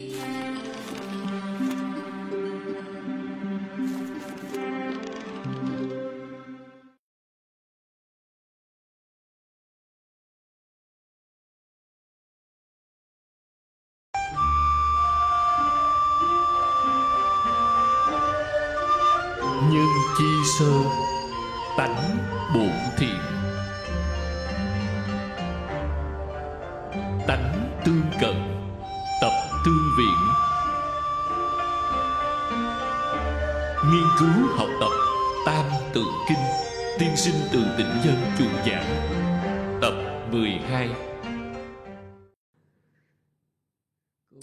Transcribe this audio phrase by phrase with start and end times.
[0.00, 0.10] nhân
[20.18, 20.24] chi
[20.58, 20.66] sơ
[21.76, 22.17] tánh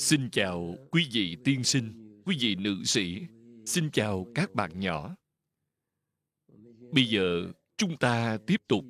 [0.05, 3.21] Xin chào quý vị tiên sinh, quý vị nữ sĩ,
[3.65, 5.15] xin chào các bạn nhỏ.
[6.91, 8.85] Bây giờ chúng ta tiếp tục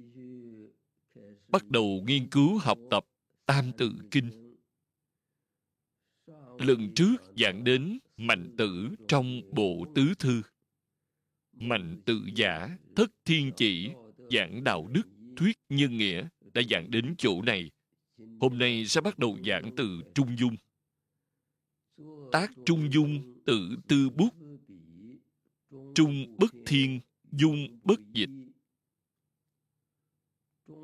[1.47, 3.05] bắt đầu nghiên cứu học tập
[3.45, 4.55] Tam Tự Kinh.
[6.59, 10.41] Lần trước giảng đến mạnh tử trong bộ tứ thư.
[11.53, 13.89] Mạnh tự giả, thất thiên chỉ,
[14.31, 17.71] giảng đạo đức, thuyết nhân nghĩa đã giảng đến chỗ này.
[18.39, 20.55] Hôm nay sẽ bắt đầu giảng từ Trung Dung.
[22.31, 24.33] Tác Trung Dung tự tư bút
[25.95, 26.99] Trung bất thiên,
[27.31, 28.29] dung bất dịch.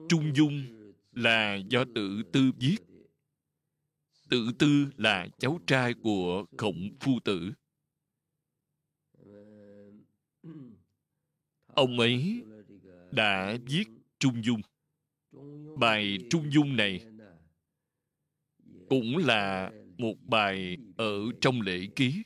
[0.10, 0.64] Trung dung
[1.12, 2.78] là do tự tư viết.
[4.30, 7.52] Tự tư là cháu trai của khổng phu tử.
[11.66, 12.44] Ông ấy
[13.12, 13.86] đã viết
[14.20, 14.62] Trung Dung.
[15.80, 17.06] Bài Trung Dung này
[18.90, 22.24] cũng là một bài ở trong lễ ký.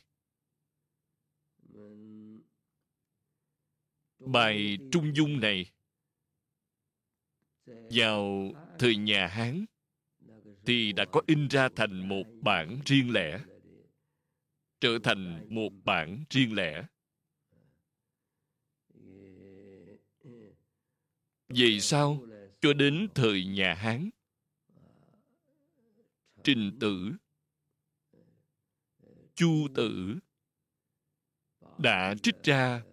[4.19, 5.71] Bài Trung Dung này
[7.67, 9.65] vào thời nhà Hán
[10.65, 13.39] thì đã có in ra thành một bản riêng lẻ,
[14.79, 16.83] trở thành một bản riêng lẻ
[21.50, 22.27] vì sao
[22.61, 24.09] cho đến thời nhà hán,
[26.44, 27.11] trình tử
[29.35, 30.16] chu tử
[31.78, 32.84] đã trích ra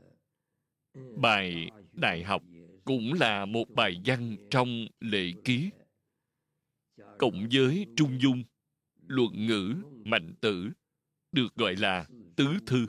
[1.17, 2.43] bài đại học
[2.85, 5.71] cũng là một bài văn trong lệ ký,
[7.19, 8.45] cộng với trung dung,
[9.07, 10.71] luận ngữ mạnh tử,
[11.33, 12.87] được gọi là tứ thư.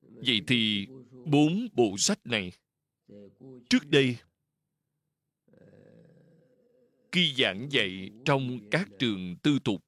[0.00, 0.86] Vậy thì
[1.26, 2.52] bốn bộ sách này,
[3.70, 4.16] trước đây,
[7.12, 9.87] khi giảng dạy trong các trường tư thục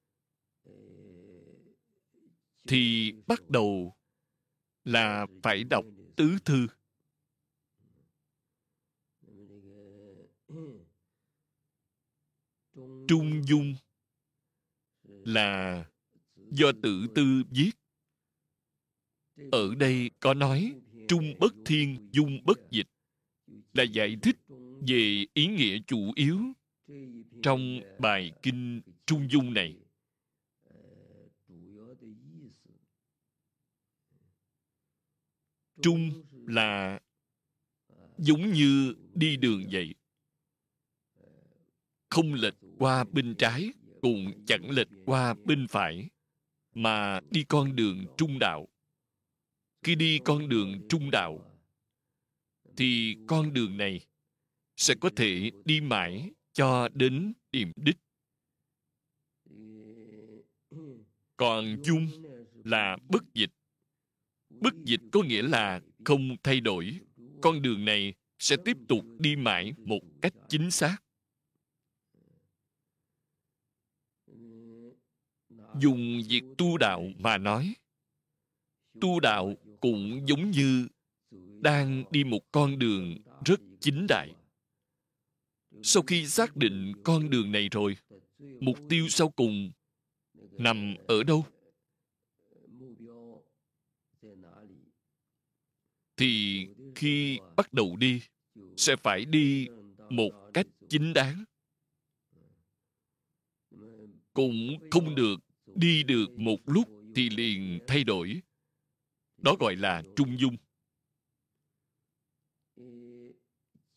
[2.70, 3.94] thì bắt đầu
[4.84, 5.84] là phải đọc
[6.16, 6.66] tứ thư.
[13.08, 13.75] Trung dung
[15.06, 15.84] là
[16.36, 17.70] do tự tư viết.
[19.52, 20.75] Ở đây có nói
[21.08, 22.88] trung bất thiên, dung bất dịch
[23.72, 24.37] là giải thích
[24.88, 26.38] về ý nghĩa chủ yếu
[27.42, 29.76] trong bài kinh trung dung này.
[35.82, 36.10] Trung
[36.46, 37.00] là
[38.18, 39.94] giống như đi đường vậy.
[42.10, 46.08] Không lệch qua bên trái, cũng chẳng lệch qua bên phải,
[46.74, 48.69] mà đi con đường trung đạo.
[49.82, 51.60] Khi đi con đường trung đạo,
[52.76, 54.00] thì con đường này
[54.76, 57.96] sẽ có thể đi mãi cho đến điểm đích.
[61.36, 62.08] Còn dung
[62.64, 63.50] là bất dịch
[64.60, 66.98] bất dịch có nghĩa là không thay đổi.
[67.43, 70.97] Con đường này sẽ tiếp tục đi mãi một cách chính xác.
[75.81, 77.75] Dùng việc tu đạo mà nói,
[79.00, 80.88] tu đạo cũng giống như
[81.60, 84.34] đang đi một con đường rất chính đại.
[85.82, 87.97] Sau khi xác định con đường này rồi,
[88.38, 89.70] mục tiêu sau cùng
[90.53, 91.46] nằm ở đâu?
[96.20, 98.22] Thì khi bắt đầu đi,
[98.76, 99.69] sẽ phải đi
[100.11, 101.44] một cách chính đáng.
[104.32, 105.37] Cũng không được
[105.75, 108.40] đi được một lúc thì liền thay đổi.
[109.37, 110.56] Đó gọi là trung dung.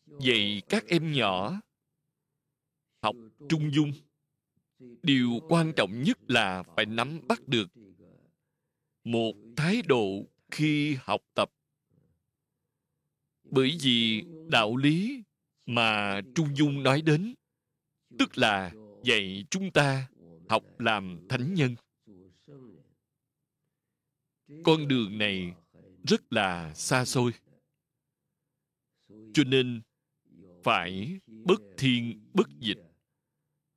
[0.06, 1.60] Vậy các em nhỏ
[3.02, 3.16] học
[3.48, 3.92] trung dung,
[5.02, 7.68] điều quan trọng nhất là phải nắm bắt được
[9.04, 11.50] một thái độ khi học tập
[13.54, 15.22] bởi vì đạo lý
[15.66, 17.34] mà trung dung nói đến,
[18.18, 18.72] tức là
[19.04, 20.08] dạy chúng ta
[20.48, 21.76] học làm thánh nhân.
[24.64, 25.54] Con đường này
[26.08, 27.32] rất là xa xôi.
[29.08, 29.82] Cho nên
[30.64, 32.78] phải bất thiên, bất dịch,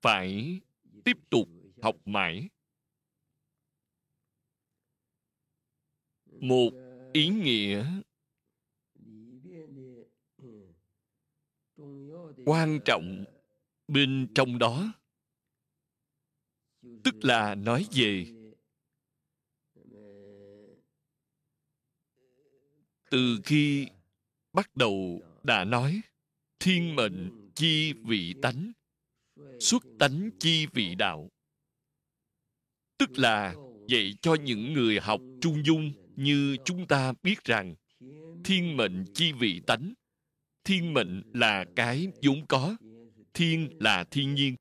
[0.02, 0.60] phải
[1.06, 1.50] tiếp tục
[1.82, 2.50] học mãi.
[6.26, 6.72] Một
[7.14, 8.02] ý nghĩa
[12.48, 13.24] quan trọng
[13.88, 14.94] bên trong đó.
[17.04, 18.26] Tức là nói về
[23.12, 23.88] từ khi
[24.54, 26.02] bắt đầu đã nói,
[26.60, 28.72] thiên mệnh chi vị tánh,
[29.60, 31.30] xuất tánh chi vị đạo.
[32.98, 33.56] Tức là
[33.88, 37.76] dạy cho những người học trung dung như chúng ta biết rằng,
[38.44, 39.94] thiên mệnh chi vị tánh
[40.68, 42.76] thiên mệnh là cái vốn có,
[43.34, 44.56] thiên là thiên nhiên.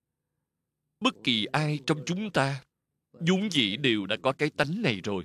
[1.00, 2.64] Bất kỳ ai trong chúng ta,
[3.12, 5.25] vốn dĩ đều đã có cái tánh này rồi.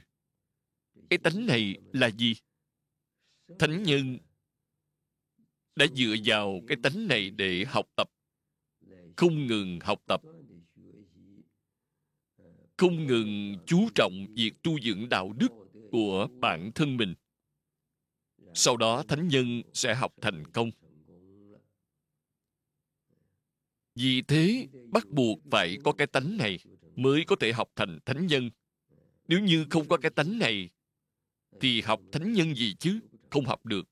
[1.10, 2.36] Cái tánh này là gì?
[3.60, 4.18] Thánh nhân
[5.76, 8.10] đã dựa vào cái tánh này để học tập.
[9.18, 10.22] Không ngừng học tập.
[12.78, 15.52] Không ngừng chú trọng việc tu dưỡng đạo đức
[15.92, 17.14] của bản thân mình
[18.54, 20.72] sau đó thánh nhân sẽ học thành công.
[23.96, 26.60] Vì thế, bắt buộc phải có cái tánh này
[26.96, 28.50] mới có thể học thành thánh nhân.
[29.28, 30.70] Nếu như không có cái tánh này,
[31.62, 33.00] thì học thánh nhân gì chứ?
[33.30, 33.90] Không học được.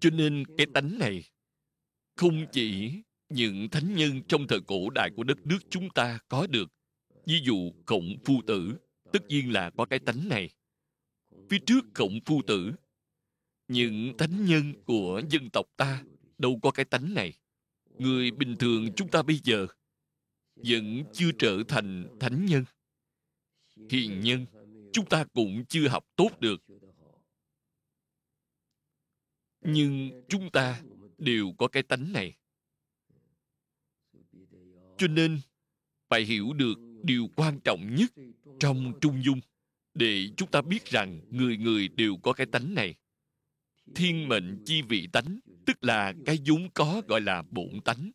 [0.00, 1.24] Cho nên cái tánh này
[2.16, 2.92] không chỉ
[3.28, 6.72] những thánh nhân trong thời cổ đại của đất nước chúng ta có được.
[7.26, 8.74] Ví dụ khổng phu tử,
[9.12, 10.50] tất nhiên là có cái tánh này.
[11.50, 12.72] Phía trước khổng phu tử
[13.68, 16.02] những thánh nhân của dân tộc ta
[16.38, 17.32] đâu có cái tánh này.
[17.98, 19.66] Người bình thường chúng ta bây giờ
[20.56, 22.64] vẫn chưa trở thành thánh nhân.
[23.90, 24.46] Hiền nhân
[24.92, 26.62] chúng ta cũng chưa học tốt được.
[29.60, 30.82] Nhưng chúng ta
[31.18, 32.36] đều có cái tánh này.
[34.98, 35.40] Cho nên,
[36.08, 38.12] phải hiểu được điều quan trọng nhất
[38.60, 39.40] trong trung dung
[39.94, 42.94] để chúng ta biết rằng người người đều có cái tánh này
[43.94, 48.10] thiên mệnh chi vị tánh, tức là cái vốn có gọi là bổn tánh.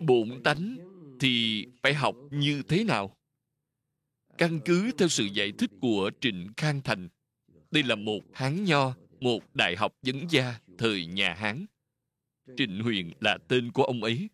[0.00, 0.78] Bổn tánh
[1.20, 3.16] thì phải học như thế nào?
[4.38, 7.08] Căn cứ theo sự giải thích của trịnh khang thành,
[7.70, 11.66] đây là một hán nho, một đại học vấn gia thời nhà hán.
[12.56, 14.28] Trịnh huyền là tên của ông ấy.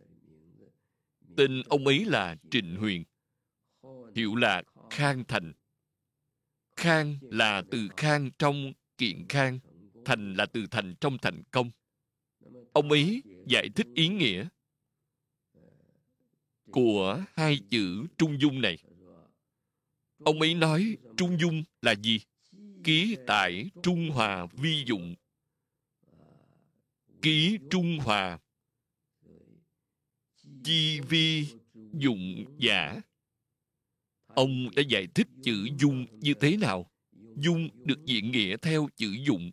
[1.36, 3.04] Tên ông ấy là trịnh huyền,
[4.14, 5.52] hiệu là khang thành
[6.76, 9.58] khang là từ khang trong kiện khang,
[10.04, 11.70] thành là từ thành trong thành công.
[12.72, 14.48] Ông ấy giải thích ý nghĩa
[16.70, 18.78] của hai chữ trung dung này.
[20.18, 22.20] Ông ấy nói trung dung là gì?
[22.84, 25.14] Ký tại trung hòa vi dụng.
[27.22, 28.38] Ký trung hòa.
[30.64, 31.46] Chi vi
[31.92, 33.00] dụng giả
[34.36, 36.90] ông đã giải thích chữ dung như thế nào?
[37.36, 39.50] Dung được diễn nghĩa theo chữ dụng.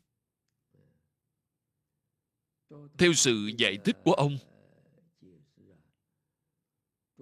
[2.98, 4.38] Theo sự giải thích của ông,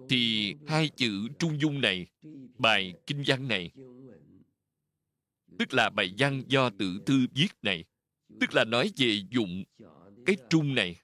[0.08, 2.06] thì hai chữ trung dung này,
[2.58, 3.70] bài kinh văn này,
[5.58, 7.84] tức là bài văn do tự thư viết này,
[8.40, 9.64] tức là nói về dụng
[10.26, 10.96] cái trung này.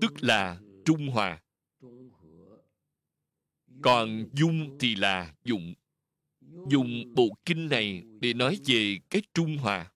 [0.00, 1.42] Tức là trung hòa.
[3.82, 5.74] Còn dung thì là dụng.
[6.70, 9.92] Dùng bộ kinh này để nói về cái trung hòa.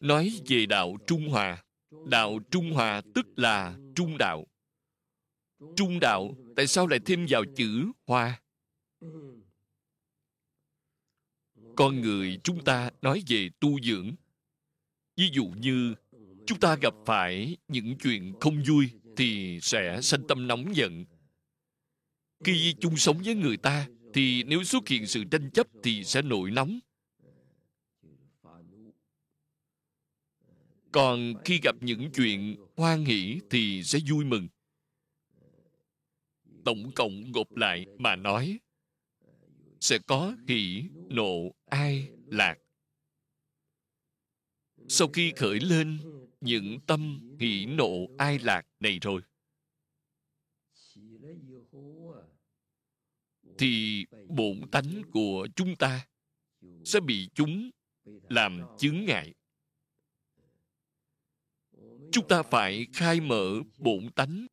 [0.00, 1.64] Nói về đạo trung hòa.
[2.06, 4.46] Đạo trung hòa tức là trung đạo.
[5.76, 8.40] Trung đạo, tại sao lại thêm vào chữ hòa
[11.80, 14.14] con người chúng ta nói về tu dưỡng
[15.16, 15.94] ví dụ như
[16.46, 21.04] chúng ta gặp phải những chuyện không vui thì sẽ sanh tâm nóng giận.
[22.44, 26.22] Khi chung sống với người ta thì nếu xuất hiện sự tranh chấp thì sẽ
[26.22, 26.78] nổi nóng.
[30.92, 34.48] Còn khi gặp những chuyện hoan hỷ thì sẽ vui mừng.
[36.64, 38.58] Tổng cộng gộp lại mà nói,
[39.80, 42.56] sẽ có hỷ, nộ, ai, lạc
[44.92, 45.98] sau khi khởi lên,
[46.40, 49.22] những tâm hỷ nộ ai lạc này rồi.
[53.58, 56.06] Thì bổn tánh của chúng ta
[56.84, 57.70] sẽ bị chúng
[58.28, 59.34] làm chướng ngại.
[62.12, 64.46] Chúng ta phải khai mở bổn tánh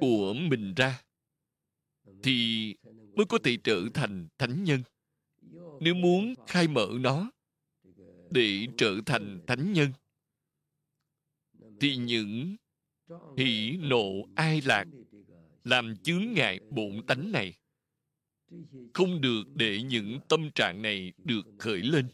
[0.00, 1.02] của mình ra
[2.22, 2.74] thì
[3.16, 4.82] mới có thể trở thành thánh nhân.
[5.80, 7.30] Nếu muốn khai mở nó
[8.30, 9.92] để trở thành thánh nhân.
[11.80, 12.56] Thì những
[13.36, 14.84] hỷ nộ ai lạc
[15.64, 17.54] làm chướng ngại bổn tánh này
[18.94, 22.08] không được để những tâm trạng này được khởi lên.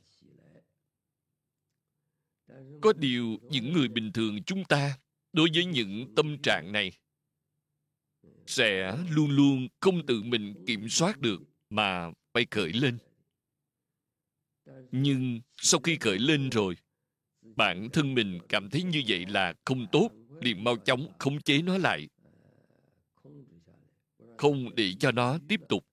[2.80, 4.99] Có điều những người bình thường chúng ta
[5.32, 6.92] đối với những tâm trạng này
[8.46, 12.99] sẽ luôn luôn không tự mình kiểm soát được mà phải khởi lên
[14.92, 16.76] nhưng sau khi khởi lên rồi,
[17.42, 21.62] bản thân mình cảm thấy như vậy là không tốt liền mau chóng khống chế
[21.62, 22.08] nó lại.
[24.38, 25.87] Không để cho nó tiếp tục.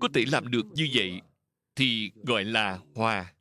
[0.00, 1.20] Có thể làm được như vậy
[1.76, 3.34] thì gọi là hòa.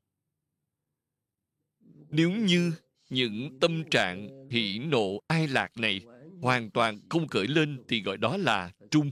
[2.09, 2.73] Nếu như
[3.09, 6.01] những tâm trạng hỷ nộ, ai lạc này
[6.41, 9.11] hoàn toàn không khởi lên thì gọi đó là trung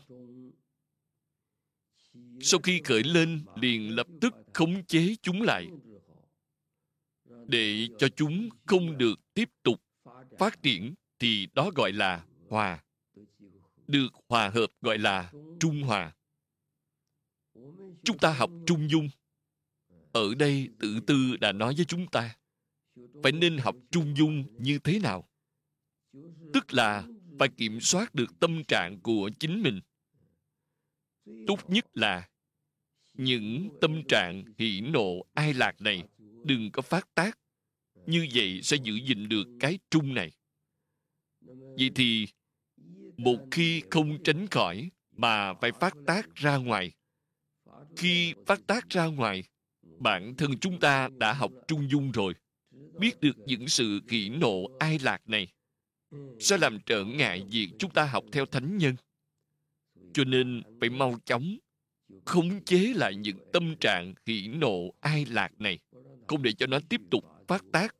[2.42, 5.68] sau khi khởi lên, liền lập tức khống chế chúng lại,
[7.48, 9.82] để cho chúng không được tiếp tục
[10.40, 12.84] phát triển thì đó gọi là hòa,
[13.88, 16.16] được hòa hợp gọi là trung hòa.
[18.04, 19.10] Chúng ta học trung dung.
[20.12, 22.36] Ở đây tự tư đã nói với chúng ta,
[23.24, 25.30] phải nên học trung dung như thế nào?
[26.54, 27.04] Tức là
[27.40, 29.80] phải kiểm soát được tâm trạng của chính mình
[31.48, 32.30] tốt nhất là
[33.14, 36.04] những tâm trạng hỷ nộ ai lạc này
[36.44, 37.38] đừng có phát tác.
[38.06, 40.32] Như vậy sẽ giữ gìn được cái trung này.
[41.78, 42.28] Vậy thì
[43.18, 46.92] một khi không tránh khỏi mà phải phát tác ra ngoài.
[47.98, 49.44] Khi phát tác ra ngoài,
[50.00, 52.34] bản thân chúng ta đã học trung dung rồi.
[53.00, 55.48] Biết được những sự kỹ nộ ai lạc này
[56.40, 58.96] sẽ làm trở ngại việc chúng ta học theo thánh nhân
[60.14, 61.58] cho nên phải mau chóng
[62.26, 65.80] khống chế lại những tâm trạng hỷ nộ ai lạc này,
[66.28, 67.96] không để cho nó tiếp tục phát tác.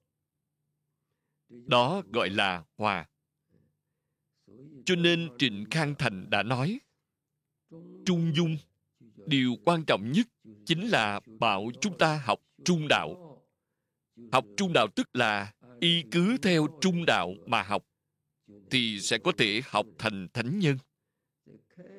[1.50, 3.08] Đó gọi là hòa.
[4.86, 6.80] Cho nên trịnh khang thành đã nói,
[8.06, 8.58] trung dung,
[9.28, 10.28] điều quan trọng nhất
[10.66, 13.40] chính là bảo chúng ta học trung đạo.
[14.32, 17.86] Học trung đạo tức là y cứ theo trung đạo mà học,
[18.72, 20.78] thì sẽ có thể học thành thánh nhân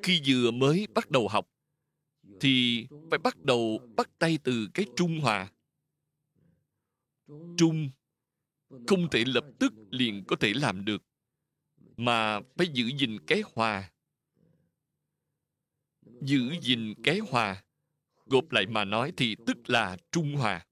[0.03, 1.47] khi vừa mới bắt đầu học,
[2.39, 5.51] thì phải bắt đầu bắt tay từ cái trung hòa.
[7.57, 7.89] Trung
[8.87, 11.03] không thể lập tức liền có thể làm được,
[11.97, 13.91] mà phải giữ gìn cái hòa.
[16.21, 17.63] Giữ gìn cái hòa,
[18.25, 20.65] gộp lại mà nói thì tức là trung hòa.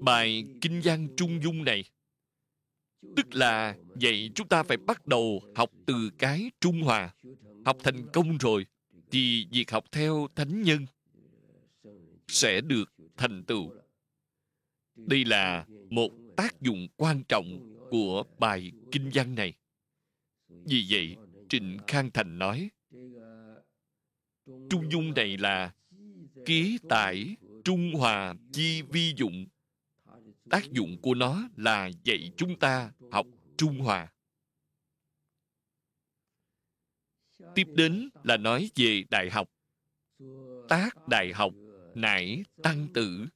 [0.00, 1.84] Bài kinh văn trung dung này
[3.16, 7.14] tức là vậy chúng ta phải bắt đầu học từ cái trung hòa.
[7.64, 8.66] Học thành công rồi,
[9.10, 10.86] thì việc học theo thánh nhân
[12.28, 13.72] sẽ được thành tựu.
[14.96, 19.52] Đây là một tác dụng quan trọng của bài kinh văn này.
[20.48, 21.16] Vì vậy,
[21.48, 22.70] trịnh khang thành nói,
[24.70, 25.74] trung dung này là
[26.44, 29.46] ký tải trung hòa chi vi dụng
[30.50, 33.26] tác dụng của nó là dạy chúng ta học
[33.56, 34.12] trung hòa.
[37.54, 39.50] Tiếp đến là nói về đại học.
[40.68, 41.52] Tác đại học
[41.94, 43.26] nải tăng tử.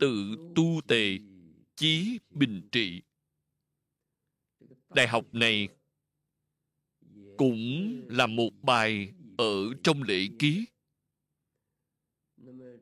[0.00, 1.18] Tự tu tề
[1.76, 3.02] chí bình trị.
[4.88, 5.68] Đại học này
[7.38, 10.64] cũng là một bài ở trong lễ ký.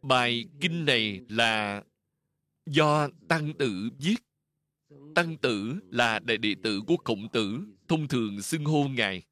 [0.03, 1.83] Bài kinh này là
[2.71, 4.17] do tăng tử viết,
[5.15, 9.23] tăng tử là đại đệ tử của khổng tử, thông thường xưng hô ngài.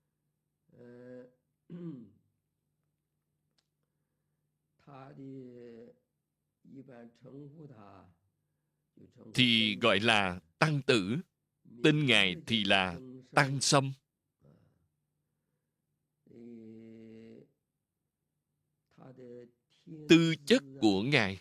[9.35, 11.16] Thì gọi là tăng tử,
[11.85, 12.99] tên ngài thì là
[13.35, 13.92] tăng sâm.
[20.09, 21.40] Tư chất của ngài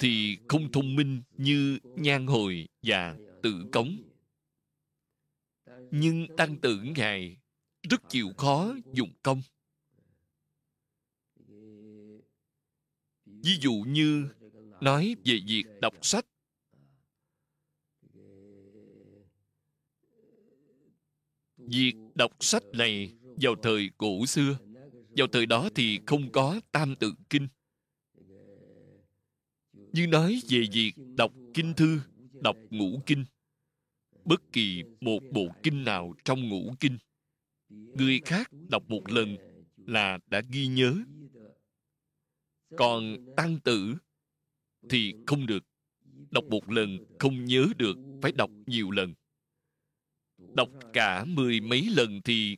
[0.00, 4.02] thì không thông minh như nhan hồi và tự cống.
[5.90, 7.36] Nhưng tăng tử ngài
[7.90, 9.42] rất chịu khó dùng công.
[13.26, 14.28] Ví dụ như
[14.80, 16.26] nói về việc đọc sách.
[21.56, 24.58] Việc đọc sách này vào thời cổ xưa,
[25.16, 27.48] vào thời đó thì không có tam tự kinh
[29.94, 32.00] như nói về việc đọc kinh thư,
[32.42, 33.24] đọc ngũ kinh.
[34.24, 36.98] Bất kỳ một bộ kinh nào trong ngũ kinh,
[37.68, 39.36] người khác đọc một lần
[39.76, 40.94] là đã ghi nhớ.
[42.76, 43.94] Còn tăng tử
[44.88, 45.64] thì không được.
[46.30, 49.14] Đọc một lần không nhớ được, phải đọc nhiều lần.
[50.38, 52.56] Đọc cả mười mấy lần thì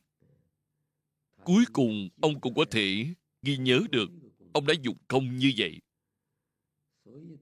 [1.45, 3.07] cuối cùng ông cũng có thể
[3.43, 4.11] ghi nhớ được.
[4.53, 5.81] Ông đã dụng công như vậy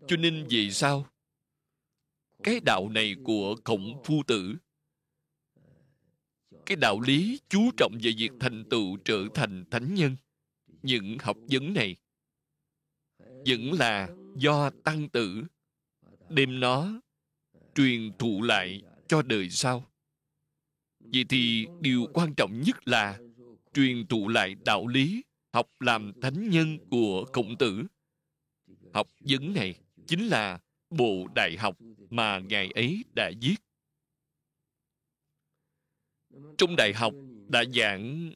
[0.09, 1.07] cho nên vì sao?
[2.43, 4.55] Cái đạo này của khổng phu tử,
[6.67, 10.17] cái đạo lý chú trọng về việc thành tựu trở thành thánh nhân,
[10.83, 11.97] những học vấn này
[13.47, 15.45] vẫn là do tăng tử
[16.29, 17.01] đem nó
[17.75, 19.85] truyền thụ lại cho đời sau.
[21.01, 23.19] Vậy thì điều quan trọng nhất là
[23.75, 27.85] truyền thụ lại đạo lý học làm thánh nhân của khổng tử
[28.95, 29.75] học vấn này
[30.07, 30.61] chính là
[30.91, 31.79] bộ đại học
[32.11, 33.57] mà ngài ấy đã viết.
[36.59, 37.15] Trong đại học
[37.49, 38.33] đã giảng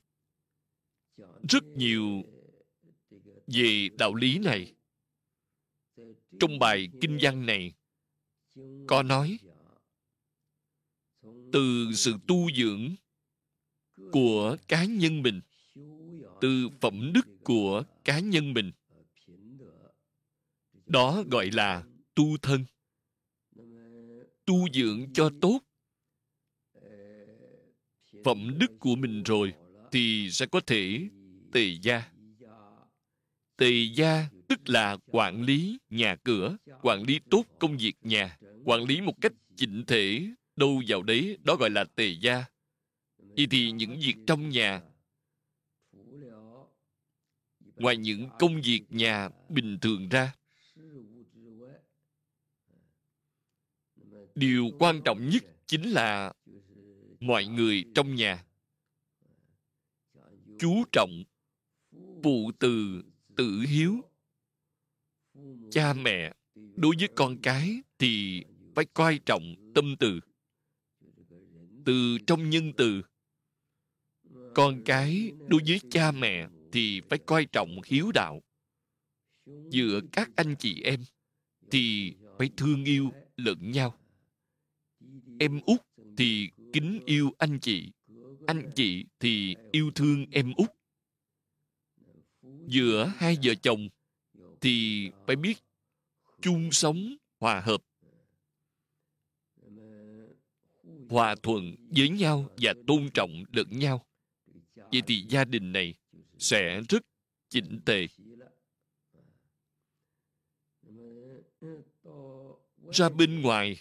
[1.49, 2.23] rất nhiều
[3.47, 4.73] về đạo lý này.
[6.41, 7.73] Trong bài kinh văn này,
[8.87, 9.39] có nói,
[11.53, 12.95] từ sự tu dưỡng
[14.13, 15.41] của cá nhân mình,
[16.41, 18.73] từ phẩm đức của cá nhân mình
[20.89, 22.65] đó gọi là tu thân.
[24.45, 25.61] Tu dưỡng cho tốt.
[28.25, 29.53] Phẩm đức của mình rồi
[29.93, 31.09] thì sẽ có thể
[31.53, 32.13] tề gia.
[33.57, 38.85] Tề gia tức là quản lý nhà cửa, quản lý tốt công việc nhà, quản
[38.85, 40.27] lý một cách chỉnh thể
[40.57, 42.45] đâu vào đấy, đó gọi là tề gia.
[43.19, 44.81] Vậy thì những việc trong nhà,
[47.77, 50.35] ngoài những công việc nhà bình thường ra
[54.39, 56.33] điều quan trọng nhất chính là
[57.21, 58.45] mọi người trong nhà.
[60.59, 61.25] Chú trọng
[62.23, 63.03] phụ từ
[63.37, 64.01] tự hiếu.
[65.71, 70.21] Cha mẹ đối với con cái thì phải coi trọng tâm từ.
[71.85, 73.03] Từ trong nhân từ.
[74.55, 78.43] Con cái đối với cha mẹ thì phải coi trọng hiếu đạo.
[79.71, 81.01] Giữa các anh chị em
[81.71, 83.95] thì phải thương yêu lẫn nhau
[85.41, 85.81] em út
[86.17, 87.93] thì kính yêu anh chị.
[88.47, 90.71] Anh chị thì yêu thương em út.
[92.67, 93.89] Giữa hai vợ chồng
[94.61, 95.59] thì phải biết
[96.41, 97.83] chung sống, hòa hợp.
[101.09, 104.07] Hòa thuận với nhau và tôn trọng lẫn nhau.
[104.75, 105.95] Vậy thì gia đình này
[106.39, 107.03] sẽ rất
[107.49, 108.07] chỉnh tề.
[112.93, 113.77] Ra bên ngoài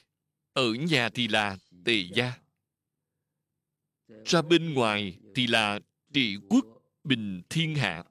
[0.58, 2.34] ở nhà thì là tề gia.
[4.26, 5.80] Ra bên ngoài thì là
[6.14, 6.66] trị quốc
[7.04, 8.04] bình thiên hạ.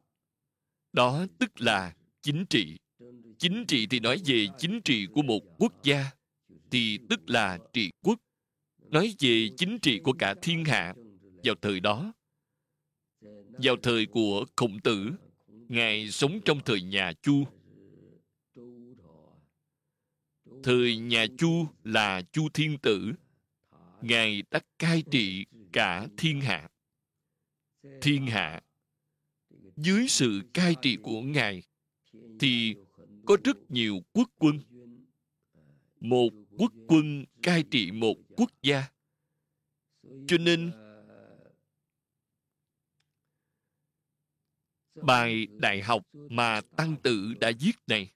[0.92, 2.76] Đó tức là chính trị.
[3.38, 6.04] Chính trị thì nói về chính trị của một quốc gia,
[6.70, 8.18] thì tức là trị quốc.
[8.90, 10.94] Nói về chính trị của cả thiên hạ
[11.44, 12.12] vào thời đó.
[13.59, 15.11] Vào thời của khổng tử,
[15.48, 17.44] ngài sống trong thời nhà chu
[20.62, 23.12] thời nhà chu là chu thiên tử.
[24.03, 26.69] Ngài đã cai trị cả thiên hạ.
[28.03, 28.61] Thiên hạ,
[29.77, 31.62] dưới sự cai trị của ngài,
[32.40, 32.75] thì
[33.27, 34.61] có rất nhiều quốc quân.
[36.01, 38.85] Một quốc quân cai trị một quốc gia.
[40.29, 40.73] Cho nên,
[44.95, 48.11] bài đại học mà tăng tử đã viết này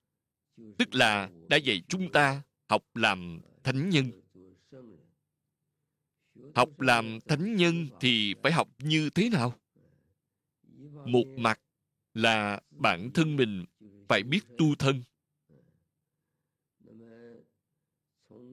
[0.78, 4.10] tức là đã dạy chúng ta học làm thánh nhân.
[6.54, 9.54] Học làm thánh nhân thì phải học như thế nào?
[11.06, 11.60] Một mặt
[12.14, 13.64] là bản thân mình
[14.08, 15.02] phải biết tu thân.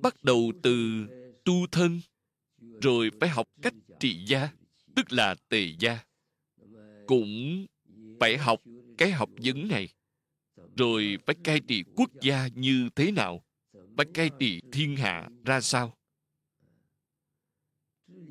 [0.01, 1.05] Bắt đầu từ
[1.45, 2.01] tu thân,
[2.81, 4.49] rồi phải học cách trị gia,
[4.95, 5.99] tức là tề gia.
[7.07, 7.65] Cũng
[8.19, 8.61] phải học
[8.97, 9.89] cái học vấn này
[10.77, 13.43] rồi phải cai trị quốc gia như thế nào?
[13.97, 15.93] Phải cai trị thiên hạ ra sao?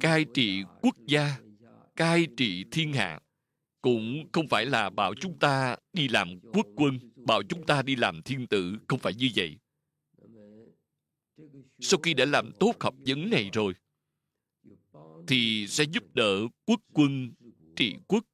[0.00, 1.38] Cai trị quốc gia,
[1.96, 3.20] cai trị thiên hạ
[3.82, 7.96] cũng không phải là bảo chúng ta đi làm quốc quân, bảo chúng ta đi
[7.96, 9.56] làm thiên tử, không phải như vậy.
[11.80, 13.74] Sau khi đã làm tốt học vấn này rồi,
[15.28, 17.32] thì sẽ giúp đỡ quốc quân,
[17.76, 18.24] trị quốc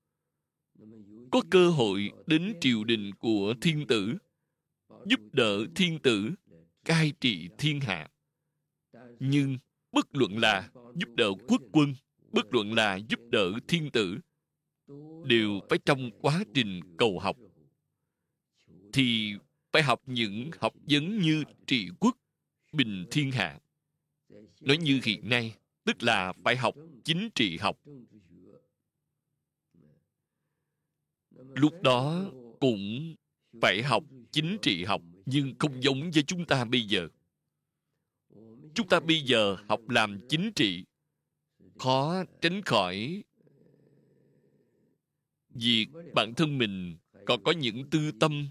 [1.33, 4.15] có cơ hội đến triều đình của thiên tử,
[5.07, 6.31] giúp đỡ thiên tử,
[6.85, 8.09] cai trị thiên hạ.
[9.21, 9.59] Nhưng
[9.93, 11.95] bất luận là giúp đỡ quốc quân,
[12.33, 14.19] bất luận là giúp đỡ thiên tử,
[15.25, 17.37] đều phải trong quá trình cầu học.
[18.93, 19.35] Thì
[19.73, 22.17] phải học những học vấn như trị quốc,
[22.73, 23.59] bình thiên hạ.
[24.61, 27.79] Nói như hiện nay, tức là phải học chính trị học.
[31.55, 33.15] Lúc đó cũng
[33.61, 37.09] phải học chính trị học, nhưng không giống với chúng ta bây giờ.
[38.75, 40.85] Chúng ta bây giờ học làm chính trị,
[41.79, 43.23] khó tránh khỏi
[45.55, 48.49] việc bản thân mình còn có những tư tâm,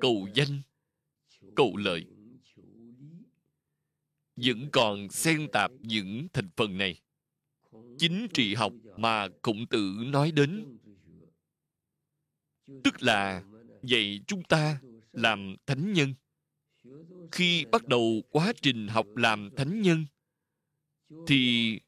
[0.00, 0.60] cầu danh,
[1.56, 2.04] cầu lợi.
[4.36, 7.00] Vẫn còn xen tạp những thành phần này.
[7.98, 10.78] Chính trị học mà khổng tử nói đến
[12.84, 13.42] tức là
[13.82, 14.80] dạy chúng ta
[15.12, 16.14] làm thánh nhân.
[17.32, 20.04] Khi bắt đầu quá trình học làm thánh nhân,
[21.26, 21.78] thì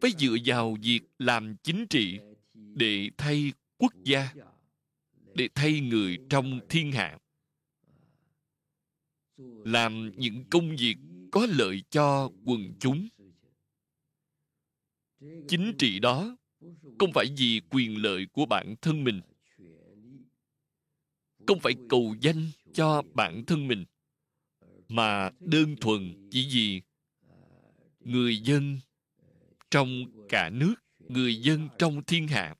[0.00, 2.18] phải dựa vào việc làm chính trị
[2.54, 4.32] để thay quốc gia,
[5.34, 7.18] để thay người trong thiên hạ.
[9.64, 10.96] Làm những công việc
[11.30, 13.08] có lợi cho quần chúng.
[15.48, 16.36] Chính trị đó
[16.98, 19.20] không phải vì quyền lợi của bản thân mình
[21.46, 23.84] không phải cầu danh cho bản thân mình,
[24.88, 26.82] mà đơn thuần chỉ vì
[28.00, 28.78] người dân
[29.70, 32.54] trong cả nước, người dân trong thiên hạ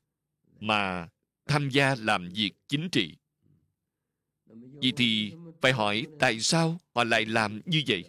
[0.61, 1.09] mà
[1.47, 3.17] tham gia làm việc chính trị.
[4.83, 8.05] Vậy thì phải hỏi tại sao họ lại làm như vậy?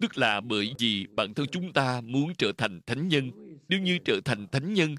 [0.00, 3.30] Tức là bởi vì bản thân chúng ta muốn trở thành thánh nhân.
[3.68, 4.94] Nếu như trở thành thánh nhân,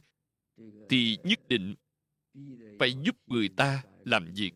[0.90, 1.76] thì nhất định
[2.80, 4.52] phải giúp người ta làm việc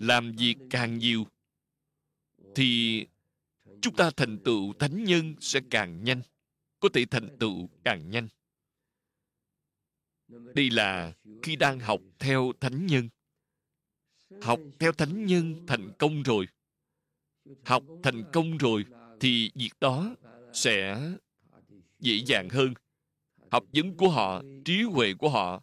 [0.00, 1.26] làm việc càng nhiều,
[2.54, 3.06] thì
[3.82, 6.22] chúng ta thành tựu thánh nhân sẽ càng nhanh,
[6.80, 8.28] có thể thành tựu càng nhanh.
[10.28, 13.08] Đây là khi đang học theo thánh nhân.
[14.42, 16.46] Học theo thánh nhân thành công rồi.
[17.64, 18.84] Học thành công rồi
[19.20, 20.16] thì việc đó
[20.52, 21.00] sẽ
[21.98, 22.74] dễ dàng hơn.
[23.50, 25.62] Học vấn của họ, trí huệ của họ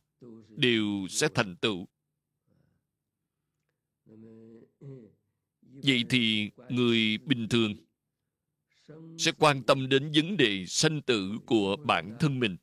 [0.49, 1.87] đều sẽ thành tựu.
[5.83, 7.75] Vậy thì người bình thường
[9.17, 12.57] sẽ quan tâm đến vấn đề sanh tử của bản thân mình.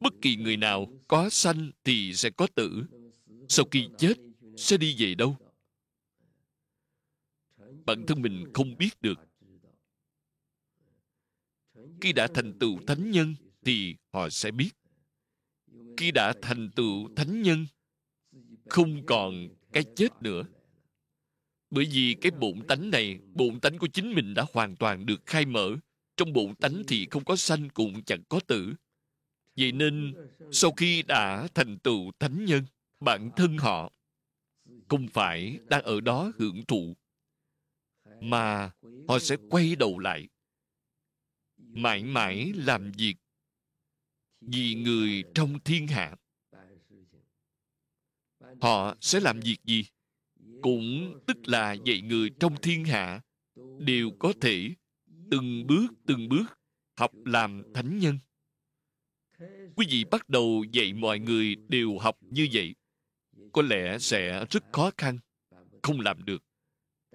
[0.00, 2.84] Bất kỳ người nào có sanh thì sẽ có tử.
[3.48, 4.14] Sau khi chết,
[4.56, 5.36] sẽ đi về đâu?
[7.86, 9.18] Bản thân mình không biết được.
[12.00, 14.70] Khi đã thành tựu thánh nhân thì họ sẽ biết.
[15.96, 17.66] Khi đã thành tựu thánh nhân,
[18.68, 20.42] không còn cái chết nữa
[21.70, 25.26] bởi vì cái bụng tánh này, bụng tánh của chính mình đã hoàn toàn được
[25.26, 25.76] khai mở.
[26.16, 28.74] Trong bụng tánh thì không có sanh cũng chẳng có tử.
[29.56, 30.14] Vậy nên,
[30.52, 32.64] sau khi đã thành tựu thánh nhân,
[33.00, 33.92] bản thân họ
[34.88, 36.96] không phải đang ở đó hưởng thụ,
[38.20, 38.70] mà
[39.08, 40.28] họ sẽ quay đầu lại,
[41.56, 43.14] mãi mãi làm việc
[44.40, 46.16] vì người trong thiên hạ.
[48.60, 49.84] Họ sẽ làm việc gì?
[50.62, 53.20] Cũng tức là dạy người trong thiên hạ.
[53.78, 54.74] Đều có thể
[55.30, 56.58] từng bước từng bước
[56.96, 58.18] học làm thánh nhân.
[59.76, 62.74] Quý vị bắt đầu dạy mọi người đều học như vậy,
[63.52, 65.18] có lẽ sẽ rất khó khăn,
[65.82, 66.42] không làm được.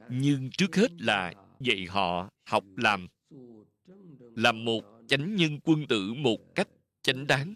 [0.09, 3.07] Nhưng trước hết là dạy họ học làm
[4.35, 6.67] làm một chánh nhân quân tử một cách
[7.01, 7.55] chánh đáng.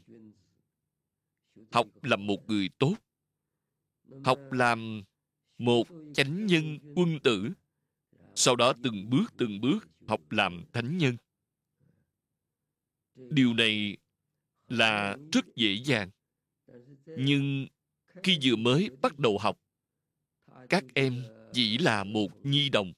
[1.71, 2.95] Học làm một người tốt,
[4.23, 5.03] học làm
[5.57, 7.49] một chánh nhân quân tử.
[8.35, 11.17] Sau đó từng bước từng bước học làm thánh nhân.
[13.15, 13.97] Điều này
[14.67, 16.09] là rất dễ dàng.
[17.05, 17.67] Nhưng
[18.23, 19.59] khi vừa mới bắt đầu học,
[20.69, 22.93] các em chỉ là một nhi đồng.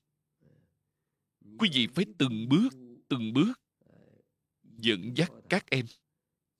[1.59, 2.69] Quý vị phải từng bước
[3.07, 3.53] từng bước
[4.63, 5.85] dẫn dắt các em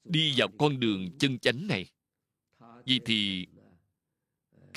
[0.04, 1.86] đi vào con đường chân chánh này.
[2.86, 3.48] Vì thì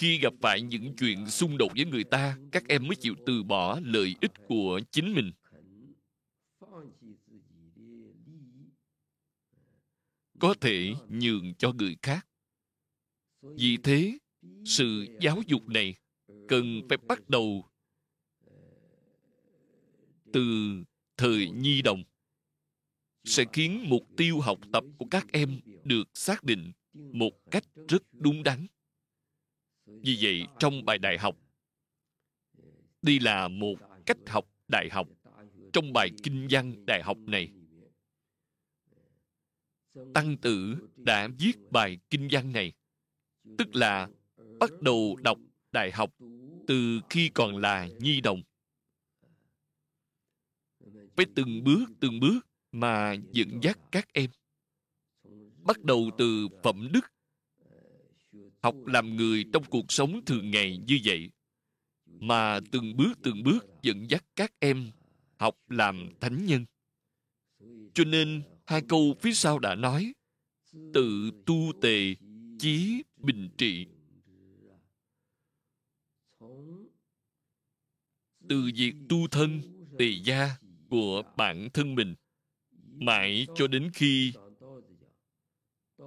[0.02, 3.42] khi gặp phải những chuyện xung đột với người ta, các em mới chịu từ
[3.42, 5.32] bỏ lợi ích của chính mình.
[10.38, 12.26] Có thể nhường cho người khác.
[13.42, 14.18] Vì thế,
[14.64, 15.94] sự giáo dục này
[16.48, 17.64] cần phải bắt đầu
[20.32, 20.42] từ
[21.16, 22.02] thời nhi đồng,
[23.24, 28.02] sẽ khiến mục tiêu học tập của các em được xác định một cách rất
[28.12, 28.66] đúng đắn
[30.00, 31.36] vì vậy, trong bài đại học
[33.02, 33.74] đây là một
[34.06, 35.08] cách học đại học
[35.72, 37.48] trong bài kinh văn đại học này.
[40.14, 42.72] Tăng tử đã viết bài kinh văn này,
[43.58, 44.08] tức là
[44.60, 45.38] bắt đầu đọc
[45.72, 46.10] đại học
[46.66, 48.42] từ khi còn là nhi đồng.
[51.16, 52.40] Phải từng bước từng bước
[52.72, 54.30] mà dẫn dắt các em,
[55.56, 57.12] bắt đầu từ phẩm đức
[58.62, 61.30] học làm người trong cuộc sống thường ngày như vậy.
[62.06, 64.90] Mà từng bước từng bước dẫn dắt các em
[65.38, 66.64] học làm thánh nhân.
[67.94, 70.12] Cho nên hai câu phía sau đã nói,
[70.72, 72.14] tự tu tề
[72.58, 73.86] chí bình trị.
[78.48, 79.60] Từ việc tu thân
[79.98, 80.48] tề gia
[80.88, 82.14] của bản thân mình,
[82.82, 84.32] mãi cho đến khi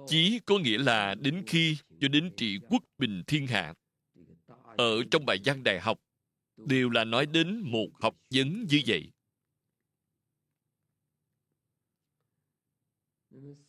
[0.08, 3.74] chí có nghĩa là đến khi cho đến trị quốc bình thiên hạ.
[4.76, 6.00] Ở trong bài văn đại học,
[6.56, 9.10] đều là nói đến một học vấn như vậy.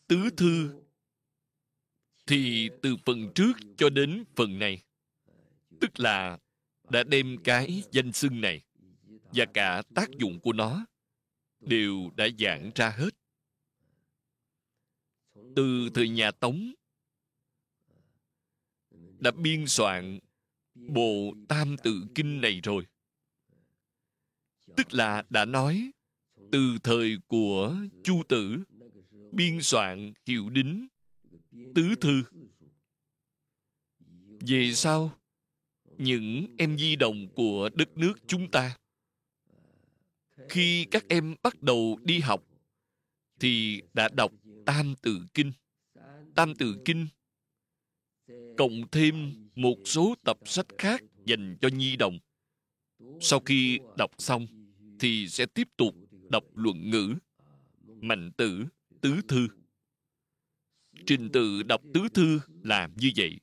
[0.07, 0.81] Tứ thư
[2.27, 4.83] thì từ phần trước cho đến phần này,
[5.79, 6.37] tức là
[6.89, 8.63] đã đem cái danh xưng này
[9.31, 10.85] và cả tác dụng của nó
[11.59, 13.09] đều đã giảng ra hết
[15.55, 16.71] từ thời nhà tống,
[19.19, 20.19] đã biên soạn
[20.75, 22.85] bộ tam tự kinh này rồi.
[24.77, 25.91] Tức là đã nói,
[26.51, 28.63] từ thời của chu tử,
[29.31, 30.87] biên soạn hiệu đính,
[31.75, 32.23] tứ thư.
[34.39, 35.19] Về sau,
[35.97, 38.77] những em di đồng của đất nước chúng ta,
[40.49, 42.43] khi các em bắt đầu đi học
[43.39, 44.31] thì đã đọc
[44.65, 45.51] tam tự kinh.
[46.35, 47.07] Tam tự kinh
[48.57, 52.19] cộng thêm một số tập sách khác dành cho nhi đồng.
[53.21, 54.47] Sau khi đọc xong
[54.99, 55.95] thì sẽ tiếp tục
[56.29, 57.15] đọc luận ngữ
[58.01, 58.65] mạnh tử,
[59.01, 59.47] tứ thư.
[61.05, 63.39] Trình tự đọc tứ thư là như vậy.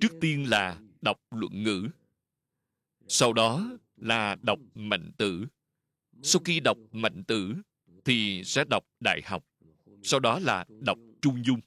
[0.00, 1.88] Trước tiên là đọc luận ngữ,
[3.08, 5.46] sau đó là đọc mạnh tử.
[6.22, 7.54] Sau khi đọc mạnh tử
[8.04, 9.46] thì sẽ đọc đại học,
[10.02, 11.60] sau đó là đọc trung dung.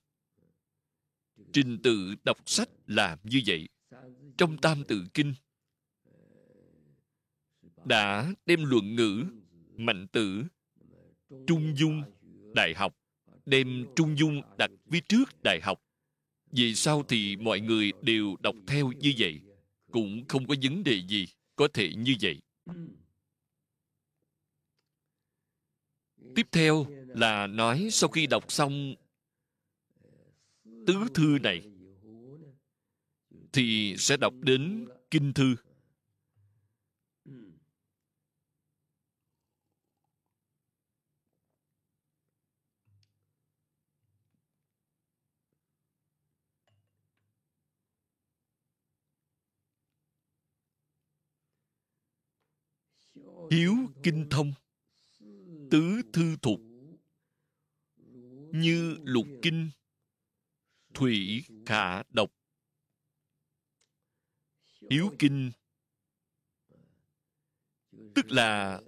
[1.54, 3.70] Trình tự đọc sách là như vậy.
[4.38, 5.34] Trong tam tự kinh,
[7.86, 9.24] đã đem luận ngữ,
[9.78, 10.44] mạnh tử,
[11.48, 12.04] trung dung
[12.56, 12.96] đại học,
[13.46, 15.82] đem trung dung đặt phía trước đại học.
[16.52, 19.42] Vì sao thì mọi người đều đọc theo như vậy?
[19.92, 22.42] Cũng không có vấn đề gì có thể như vậy.
[26.36, 28.96] Tiếp theo là nói sau khi đọc xong
[30.88, 31.62] tứ thư này,
[33.54, 35.56] thì sẽ đọc đến kinh thư.
[53.52, 54.54] Hiếu kinh thông
[55.74, 56.60] tứ thư thục
[58.52, 59.70] như lục kinh,
[60.94, 62.32] thủy khả độc,
[64.92, 65.52] hiếu kinh.
[67.92, 68.82] Tức là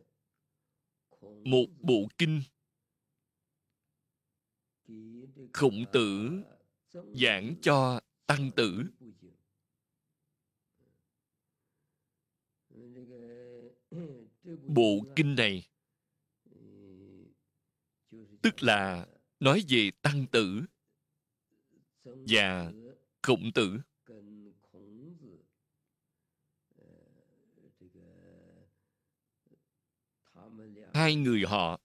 [1.24, 2.42] một bộ kinh
[5.54, 6.42] khổng tử
[6.94, 8.84] giảng cho tăng tử.
[14.68, 15.68] Bộ kinh này
[18.46, 19.08] tức là
[19.40, 20.64] nói về tăng tử
[22.06, 22.72] và
[23.22, 23.80] khổng tử.
[30.94, 31.80] Hai người họ,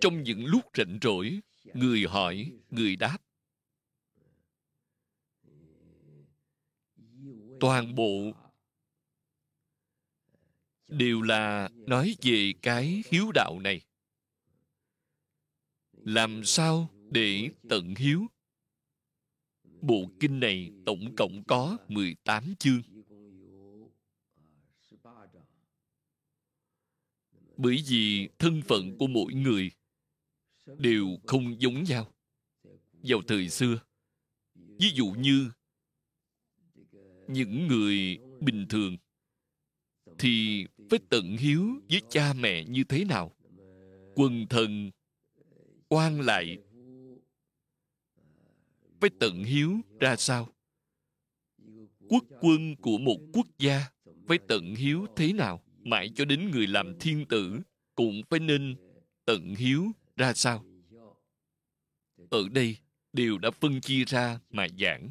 [0.00, 1.40] trong những lúc rảnh rỗi,
[1.74, 3.18] người hỏi, người đáp.
[7.60, 8.32] Toàn bộ
[10.88, 13.89] đều là nói về cái hiếu đạo này
[16.04, 18.26] làm sao để tận hiếu?
[19.82, 22.82] Bộ kinh này tổng cộng có 18 chương.
[27.56, 29.70] Bởi vì thân phận của mỗi người
[30.78, 32.12] đều không giống nhau.
[32.92, 33.80] Vào thời xưa,
[34.54, 35.50] ví dụ như
[37.28, 38.96] những người bình thường,
[40.18, 43.36] thì phải tận hiếu với cha mẹ như thế nào?
[44.14, 44.90] Quần thần
[45.90, 46.58] quan lại
[49.00, 50.48] với tận hiếu ra sao?
[52.08, 55.62] Quốc quân của một quốc gia với tận hiếu thế nào?
[55.78, 57.60] Mãi cho đến người làm thiên tử
[57.94, 58.76] cũng phải nên
[59.24, 60.64] tận hiếu ra sao?
[62.30, 62.76] Ở đây
[63.12, 65.10] đều đã phân chia ra mà giảng.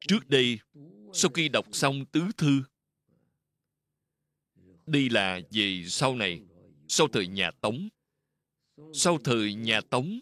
[0.00, 0.58] Trước đây,
[1.12, 2.62] sau khi đọc xong tứ thư
[4.86, 6.42] đi là về sau này?
[6.88, 7.88] Sau thời nhà tống.
[8.92, 10.20] Sau thời nhà tống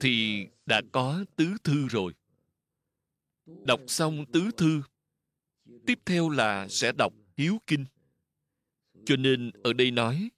[0.00, 2.12] thì đã có tứ thư rồi.
[3.46, 4.82] Đọc xong tứ thư,
[5.86, 7.84] tiếp theo là sẽ đọc hiếu kinh.
[9.06, 10.28] Cho nên ở đây nói,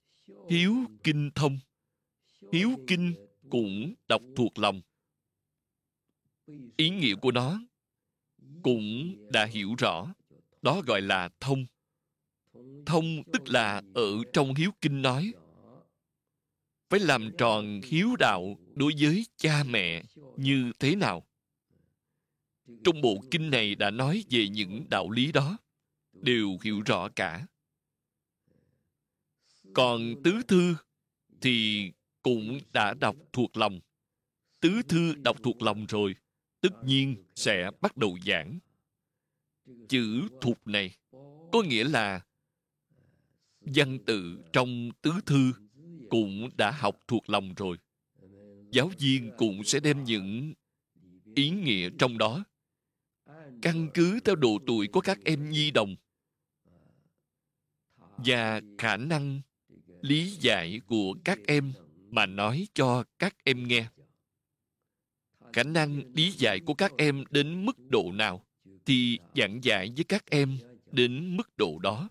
[0.49, 1.59] hiếu kinh thông.
[2.53, 3.13] Hiếu kinh
[3.49, 4.81] cũng đọc thuộc lòng.
[6.77, 7.61] Ý nghĩa của nó
[8.63, 10.13] cũng đã hiểu rõ.
[10.61, 11.65] Đó gọi là thông
[12.85, 15.33] thông tức là ở trong hiếu kinh nói,
[16.89, 20.03] phải làm tròn hiếu đạo đối với cha mẹ
[20.37, 21.23] như thế nào?
[22.83, 25.57] Trong bộ kinh này đã nói về những đạo lý đó,
[26.13, 27.47] đều hiểu rõ cả.
[29.73, 30.75] Còn tứ thư
[31.41, 33.79] thì cũng đã đọc thuộc lòng.
[34.59, 36.15] Tứ thư đọc thuộc lòng rồi,
[36.61, 38.59] tất nhiên sẽ bắt đầu giảng
[39.89, 40.95] chữ thuộc này.
[41.51, 42.21] Có nghĩa là
[43.61, 45.53] văn tự trong tứ thư
[46.09, 47.77] cũng đã học thuộc lòng rồi.
[48.71, 50.53] Giáo viên cũng sẽ đem những
[51.35, 52.43] ý nghĩa trong đó.
[53.61, 55.95] Căn cứ theo độ tuổi của các em nhi đồng
[58.17, 59.41] và khả năng
[60.01, 61.73] lý giải của các em
[62.09, 63.87] mà nói cho các em nghe.
[65.53, 68.45] Khả năng lý giải của các em đến mức độ nào
[68.85, 70.57] thì giảng giải với các em
[70.91, 72.09] đến mức độ đó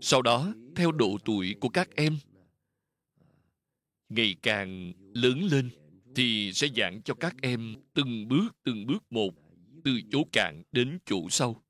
[0.00, 2.18] sau đó, theo độ tuổi của các em,
[4.08, 5.70] ngày càng lớn lên
[6.14, 9.34] thì sẽ giảng cho các em từng bước từng bước một,
[9.84, 11.62] từ chỗ cạn đến chỗ sâu.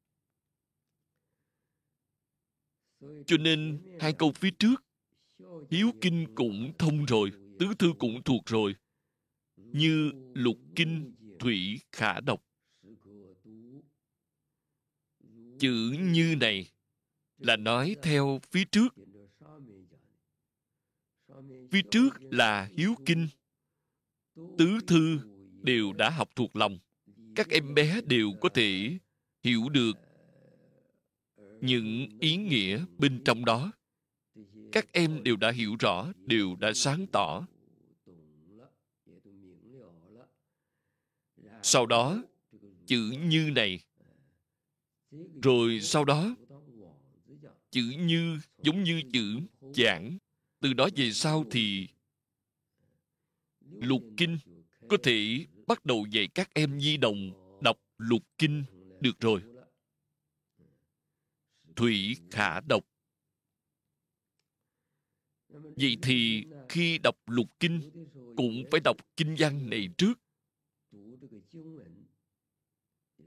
[3.00, 4.85] Cho nên, hai câu phía trước,
[5.70, 8.74] hiếu kinh cũng thông rồi, tứ thư cũng thuộc rồi
[9.56, 12.42] như lục kinh, thủy khả độc
[15.58, 16.71] chữ như này
[17.42, 18.94] là nói theo phía trước.
[21.70, 23.28] Phía trước là hiếu kinh.
[24.35, 25.18] Tứ thư
[25.62, 26.78] đều đã học thuộc lòng.
[27.35, 28.98] Các em bé đều có thể
[29.42, 29.92] hiểu được
[31.61, 33.72] những ý nghĩa bên trong đó.
[34.72, 37.46] Các em đều đã hiểu rõ, đều đã sáng tỏ.
[41.62, 42.22] Sau đó,
[42.87, 43.81] chữ như này.
[45.42, 46.35] Rồi sau đó
[47.72, 49.40] chữ như giống như chữ
[49.74, 50.18] giảng.
[50.61, 51.88] Từ đó về sau thì
[53.62, 54.38] lục kinh
[54.88, 57.30] có thể bắt đầu dạy các em nhi đồng
[57.62, 58.64] đọc lục kinh
[59.00, 59.42] được rồi.
[61.76, 62.85] Thủy khả độc
[65.76, 68.06] vậy thì khi đọc lục kinh
[68.37, 70.20] cũng phải đọc kinh văn này trước.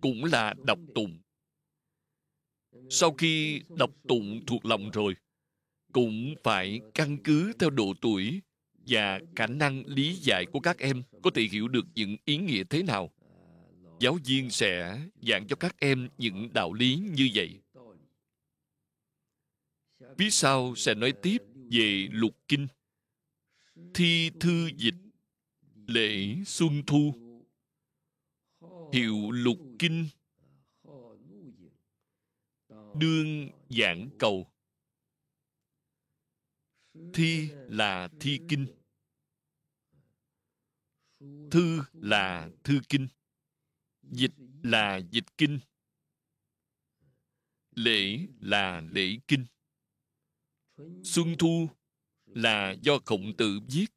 [0.01, 1.19] Cũng là đọc tụng
[2.89, 5.15] sau khi đọc tụng thuộc lòng rồi,
[5.93, 8.41] cũng phải căn cứ theo độ tuổi
[8.76, 12.63] và khả năng lý giải của các em có thể hiểu được những ý nghĩa
[12.63, 13.12] thế nào.
[14.00, 17.60] Giáo viên sẽ giảng cho các em những đạo lý như vậy.
[20.17, 21.38] Phía sau sẽ nói tiếp
[21.71, 22.67] về lục kinh.
[23.93, 24.95] Thi thư dịch
[25.88, 27.13] lễ xuân thu.
[28.93, 30.08] Hiệu lục kinh
[32.99, 34.51] đương giảng cầu.
[37.13, 38.67] Thi là thi kinh.
[41.51, 43.08] Thư là thư kinh.
[44.01, 45.60] Dịch là dịch kinh.
[47.76, 49.45] Lễ là lễ kinh.
[51.03, 51.70] Xuân thu
[52.26, 53.88] là do khổng tử viết.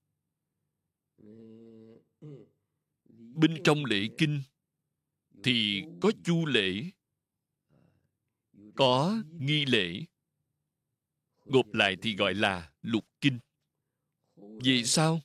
[3.35, 4.43] Bên trong lễ kinh
[5.45, 6.91] thì có chu lễ
[8.79, 10.05] có nghi lễ.
[11.45, 13.39] Gộp lại thì gọi là lục kinh.
[14.37, 15.20] Vì sao?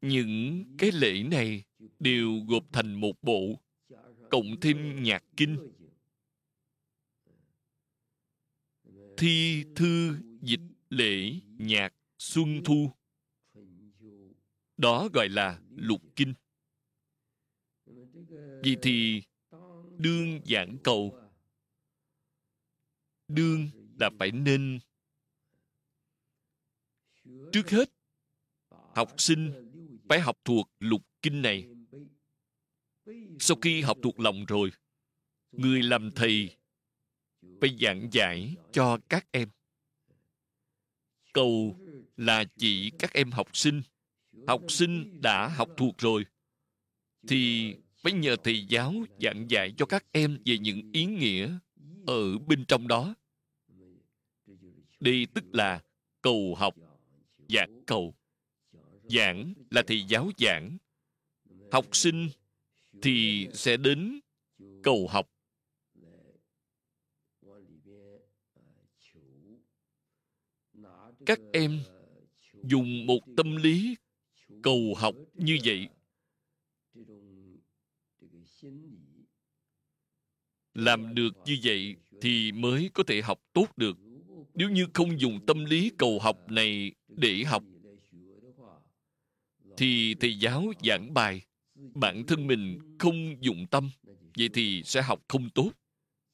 [0.00, 1.64] Những cái lễ này
[1.98, 3.60] đều gộp thành một bộ,
[4.30, 5.72] cộng thêm nhạc kinh.
[9.16, 10.60] Thi thư, dịch
[10.90, 12.90] lễ, nhạc xuân thu.
[14.76, 16.34] Đó gọi là lục kinh.
[18.62, 19.22] Vì thì
[19.98, 21.23] đương giảng cầu
[23.28, 24.78] đương là phải nên.
[27.52, 27.90] Trước hết,
[28.70, 29.52] học sinh
[30.08, 31.68] phải học thuộc lục kinh này.
[33.40, 34.70] Sau khi học thuộc lòng rồi,
[35.52, 36.56] người làm thầy
[37.60, 39.48] phải giảng giải cho các em.
[41.32, 41.80] Cầu
[42.16, 43.82] là chỉ các em học sinh.
[44.46, 46.24] Học sinh đã học thuộc rồi,
[47.28, 51.58] thì phải nhờ thầy giáo giảng dạy cho các em về những ý nghĩa
[52.06, 53.14] ở bên trong đó.
[55.00, 55.82] Đi tức là
[56.22, 56.74] cầu học
[57.48, 58.14] giảng cầu.
[59.02, 60.78] Giảng là thầy giáo giảng.
[61.72, 62.28] Học sinh
[63.02, 64.20] thì sẽ đến
[64.82, 65.30] cầu học.
[71.26, 71.80] Các em
[72.62, 73.96] dùng một tâm lý
[74.62, 75.88] cầu học như vậy
[80.74, 83.96] làm được như vậy thì mới có thể học tốt được.
[84.54, 87.64] Nếu như không dùng tâm lý cầu học này để học,
[89.76, 91.42] thì thầy giáo giảng bài,
[91.74, 93.90] bản thân mình không dụng tâm,
[94.38, 95.70] vậy thì sẽ học không tốt.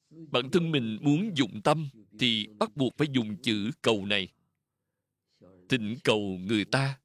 [0.09, 1.89] Bản thân mình muốn dụng tâm
[2.19, 4.27] thì bắt buộc phải dùng chữ cầu này.
[5.69, 6.99] Thỉnh cầu người ta,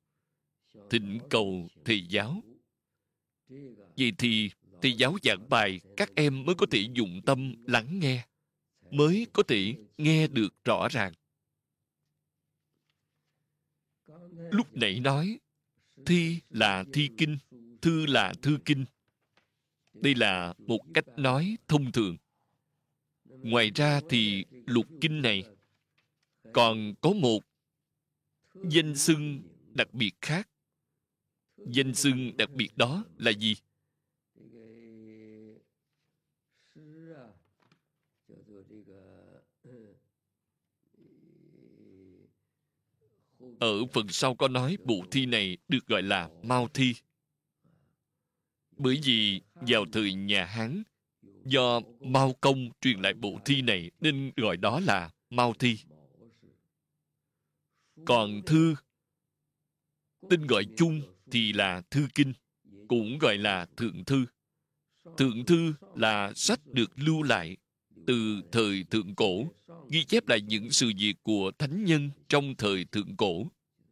[0.91, 2.43] thỉnh cầu thầy giáo.
[3.97, 4.51] Vậy thì
[4.83, 8.27] thì giáo giảng bài, các em mới có thể dụng tâm lắng nghe,
[8.91, 11.13] mới có thể nghe được rõ ràng.
[14.51, 15.39] Lúc nãy nói,
[16.07, 17.39] thi là thi kinh,
[17.83, 18.85] thư là thư kinh.
[19.93, 22.17] Đây là một cách nói thông thường.
[23.25, 25.45] Ngoài ra thì lục kinh này
[26.53, 27.41] còn có một
[28.71, 29.43] danh xưng
[29.75, 30.49] đặc biệt khác.
[31.57, 33.55] Danh xưng đặc biệt đó là gì?
[43.61, 46.95] Ở phần sau có nói bộ thi này được gọi là mao thi.
[48.77, 50.83] Bởi vì vào thời nhà hán,
[51.45, 55.79] do mao công truyền lại bộ thi này nên gọi đó là mao thi.
[58.05, 58.75] Còn thư,
[60.31, 61.01] tên gọi chung
[61.31, 62.33] thì là thư kinh,
[62.89, 64.27] cũng gọi là thượng thư.
[65.19, 67.57] Thượng thư là sách được lưu lại
[68.07, 69.47] từ thời thượng cổ
[69.91, 73.47] ghi chép lại những sự việc của thánh nhân trong thời thượng cổ,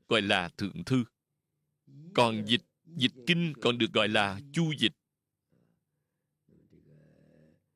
[0.09, 1.05] gọi là thượng thư.
[2.15, 2.63] Còn dịch
[2.97, 4.93] dịch kinh còn được gọi là chu dịch.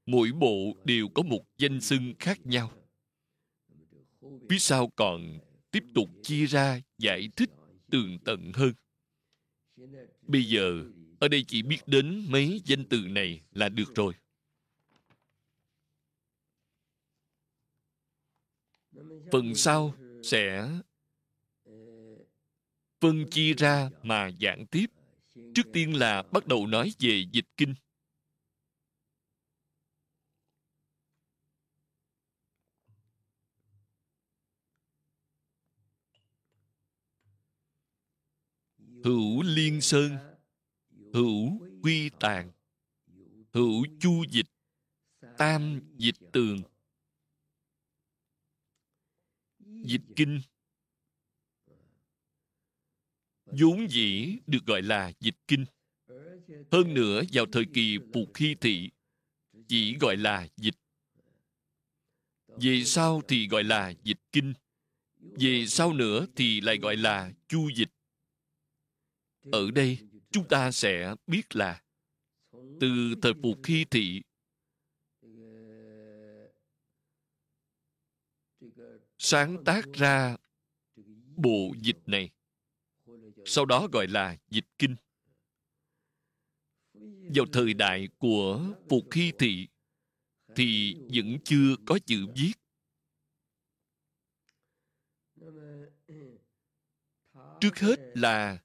[0.07, 2.73] Mỗi bộ đều có một danh xưng khác nhau.
[4.51, 5.39] Phía sau còn
[5.71, 7.51] tiếp tục chia ra, giải thích
[7.91, 8.73] tường tận hơn.
[10.23, 10.85] Bây giờ,
[11.21, 14.14] ở đây chỉ biết đến mấy danh từ này là được rồi.
[19.33, 20.69] Phần sau sẽ
[23.01, 24.87] phân chia ra mà giảng tiếp.
[25.55, 27.75] Trước tiên là bắt đầu nói về dịch kinh.
[39.05, 40.17] Hữu liên sơn
[41.13, 42.51] hữu quy tàng,
[43.53, 44.47] hữu chu dịch
[45.39, 46.63] tam dịch tường
[49.85, 50.41] dịch kinh.
[53.47, 55.64] Vốn dĩ được gọi là dịch kinh.
[56.72, 58.91] Hơn nữa, vào thời kỳ phục hy thị,
[59.68, 60.74] chỉ gọi là dịch.
[62.47, 64.53] Về sau thì gọi là dịch kinh.
[65.18, 67.91] Về sau nữa thì lại gọi là chu dịch.
[69.53, 69.99] Ở đây,
[70.31, 71.83] chúng ta sẽ biết là
[72.81, 74.22] từ thời phục hy thị
[79.19, 80.37] sáng tác ra
[81.37, 82.31] bộ dịch này.
[83.45, 84.97] Sau đó gọi là dịch kinh.
[87.35, 89.69] Vào thời đại của phục hy thị,
[90.57, 92.53] thì vẫn chưa có chữ viết.
[97.61, 98.59] Trước hết là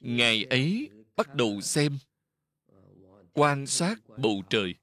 [0.00, 1.98] ngày ấy bắt đầu xem,
[3.32, 4.74] quan sát bầu trời,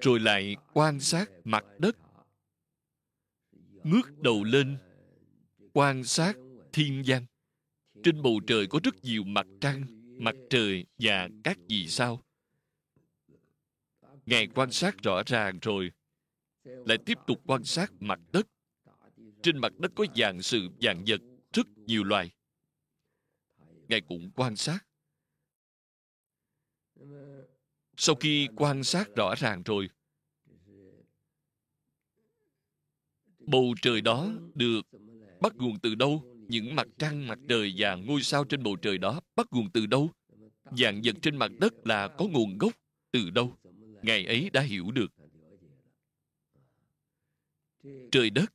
[0.00, 1.96] rồi lại quan sát mặt đất
[3.84, 4.76] ngước đầu lên,
[5.72, 6.36] quan sát
[6.72, 7.26] thiên văn
[8.02, 9.84] trên bầu trời có rất nhiều mặt trăng,
[10.18, 12.22] mặt trời và các vì sao.
[14.26, 15.92] Ngài quan sát rõ ràng rồi,
[16.64, 18.46] lại tiếp tục quan sát mặt đất.
[19.42, 21.20] Trên mặt đất có dạng sự dạng vật,
[21.52, 22.30] rất nhiều loài.
[23.88, 24.78] Ngài cũng quan sát.
[27.96, 29.88] Sau khi quan sát rõ ràng rồi
[33.46, 34.80] bầu trời đó được
[35.40, 36.22] bắt nguồn từ đâu?
[36.48, 39.86] Những mặt trăng, mặt trời và ngôi sao trên bầu trời đó bắt nguồn từ
[39.86, 40.10] đâu?
[40.78, 42.72] Dạng vật trên mặt đất là có nguồn gốc
[43.12, 43.56] từ đâu?
[44.02, 45.12] Ngày ấy đã hiểu được.
[48.10, 48.52] Trời đất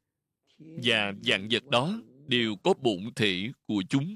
[0.57, 4.15] và dạng vật đó đều có bổn thể của chúng.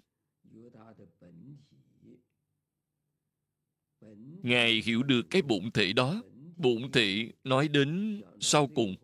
[4.44, 6.22] Ngài hiểu được cái bổn thể đó.
[6.58, 8.96] Bổn thể nói đến sau cùng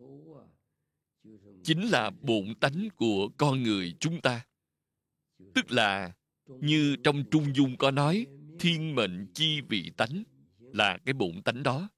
[1.68, 4.46] chính là bổn tánh của con người chúng ta.
[5.54, 6.12] Tức là,
[6.46, 8.26] như trong trung dung có nói,
[8.60, 10.22] thiên mệnh chi vị tánh
[10.60, 11.88] là cái bổn tánh đó.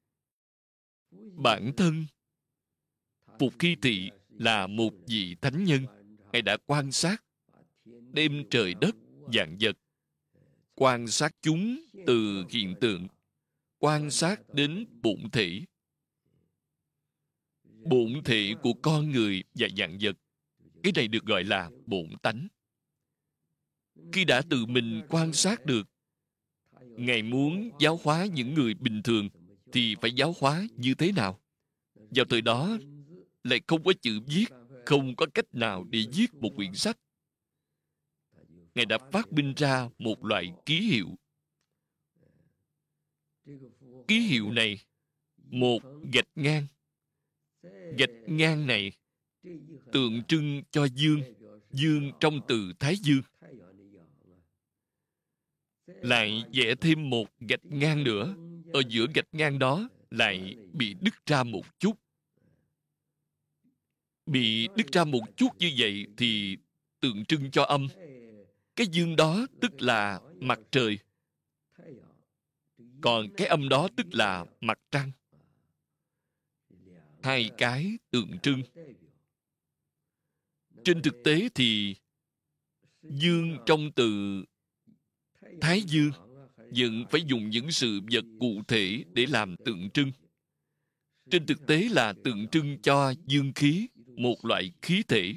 [1.37, 2.05] Bản thân,
[3.39, 5.87] phục khi thị là một vị thánh nhân,
[6.33, 7.25] ngài đã quan sát
[8.13, 8.97] đêm trời đất,
[9.35, 9.79] dạng vật,
[10.75, 13.07] quan sát chúng từ hiện tượng,
[13.79, 15.61] quan sát đến bụng thể
[17.85, 20.17] bổn thể của con người và dạng vật.
[20.83, 22.49] Cái này được gọi là bổn tánh.
[24.13, 25.89] Khi đã tự mình quan sát được,
[26.81, 29.29] ngài muốn giáo hóa những người bình thường
[29.73, 31.41] thì phải giáo hóa như thế nào?
[31.95, 32.79] Vào thời đó,
[33.45, 34.47] lại không có chữ viết,
[34.87, 36.99] không có cách nào để viết một quyển sách.
[38.75, 41.09] Ngài đã phát minh ra một loại ký hiệu.
[44.09, 44.81] Ký hiệu này,
[45.37, 46.67] một gạch ngang
[47.99, 48.93] gạch ngang này
[49.93, 51.23] tượng trưng cho dương
[51.71, 53.23] dương trong từ thái dương.
[55.87, 58.35] Lại vẽ thêm một gạch ngang nữa.
[58.73, 61.93] Ở giữa gạch ngang đó lại bị đứt ra một chút.
[64.27, 66.57] Bị đứt ra một chút như vậy thì
[67.01, 67.89] tượng trưng cho âm.
[68.77, 70.99] Cái dương đó tức là mặt trời.
[73.01, 75.11] Còn cái âm đó tức là mặt trăng
[77.23, 78.63] hai cái tượng trưng.
[80.85, 81.95] Trên thực tế thì,
[83.03, 84.43] dương trong từ
[85.61, 86.11] thái dương
[86.59, 90.13] vẫn phải dùng những sự vật cụ thể để làm tượng trưng.
[91.31, 95.35] Trên thực tế là tượng trưng cho dương khí, một loại khí thể.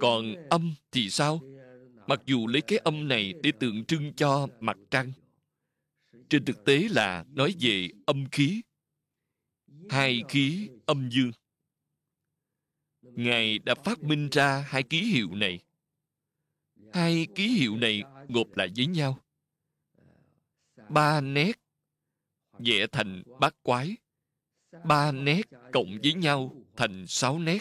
[0.00, 1.40] Còn âm thì sao?
[2.06, 5.12] Mặc dù lấy cái âm này để tượng trưng cho mặt trăng,
[6.28, 8.62] trên thực tế là nói về âm khí
[9.90, 11.32] hai khí âm dương.
[13.02, 15.60] Ngài đã phát minh ra hai ký hiệu này.
[16.92, 19.18] Hai ký hiệu này gộp lại với nhau.
[20.88, 21.52] Ba nét
[22.58, 23.96] vẽ thành bát quái.
[24.84, 25.42] Ba nét
[25.72, 27.58] cộng với nhau thành sáu nét.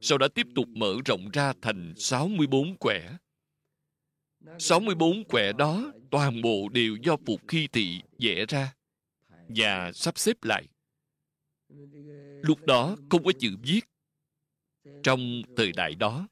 [0.00, 3.16] Sau đó tiếp tục mở rộng ra thành 64 quẻ.
[4.58, 8.74] 64 quẻ đó toàn bộ đều do Phục Khi Thị vẽ ra
[9.48, 10.66] và sắp xếp lại.
[12.42, 13.80] Lúc đó không có chữ viết.
[15.02, 16.28] Trong thời đại đó,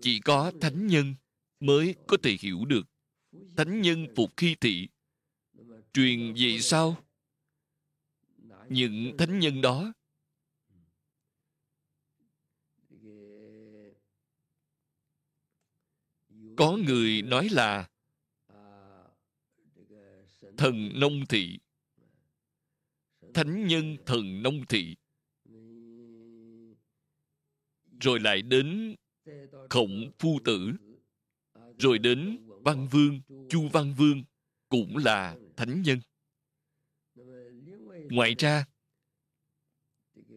[0.00, 1.14] chỉ có thánh nhân
[1.60, 2.82] mới có thể hiểu được.
[3.56, 4.88] Thánh nhân Phục Khi Thị
[5.92, 6.96] truyền về sau.
[8.68, 9.92] Những thánh nhân đó
[16.56, 17.88] có người nói là
[20.56, 21.58] thần nông thị
[23.36, 24.96] thánh nhân thần nông thị.
[28.00, 28.96] Rồi lại đến
[29.70, 30.72] khổng phu tử.
[31.78, 33.20] Rồi đến văn vương,
[33.50, 34.24] chu văn vương
[34.68, 36.00] cũng là thánh nhân.
[38.10, 38.64] Ngoài ra,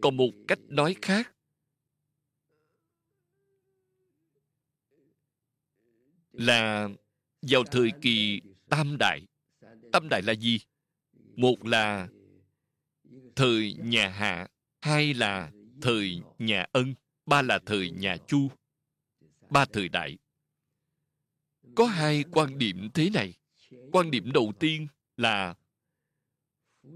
[0.01, 1.33] còn một cách nói khác.
[6.31, 6.89] Là
[7.41, 9.21] vào thời kỳ tam đại.
[9.91, 10.59] Tam đại là gì?
[11.35, 12.07] Một là
[13.39, 14.47] thời nhà hạ,
[14.81, 16.93] hai là thời nhà ân,
[17.25, 18.51] ba là thời nhà chu,
[19.49, 20.17] ba thời đại
[21.75, 23.33] có hai quan điểm thế này
[23.91, 24.87] quan điểm đầu tiên
[25.17, 25.55] là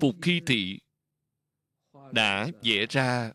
[0.01, 0.79] phục khi thị
[2.11, 3.33] đã vẽ ra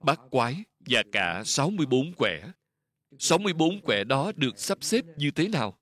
[0.00, 2.50] bát quái và cả 64 quẻ
[3.18, 5.78] 64 quẻ đó được sắp xếp như thế nào?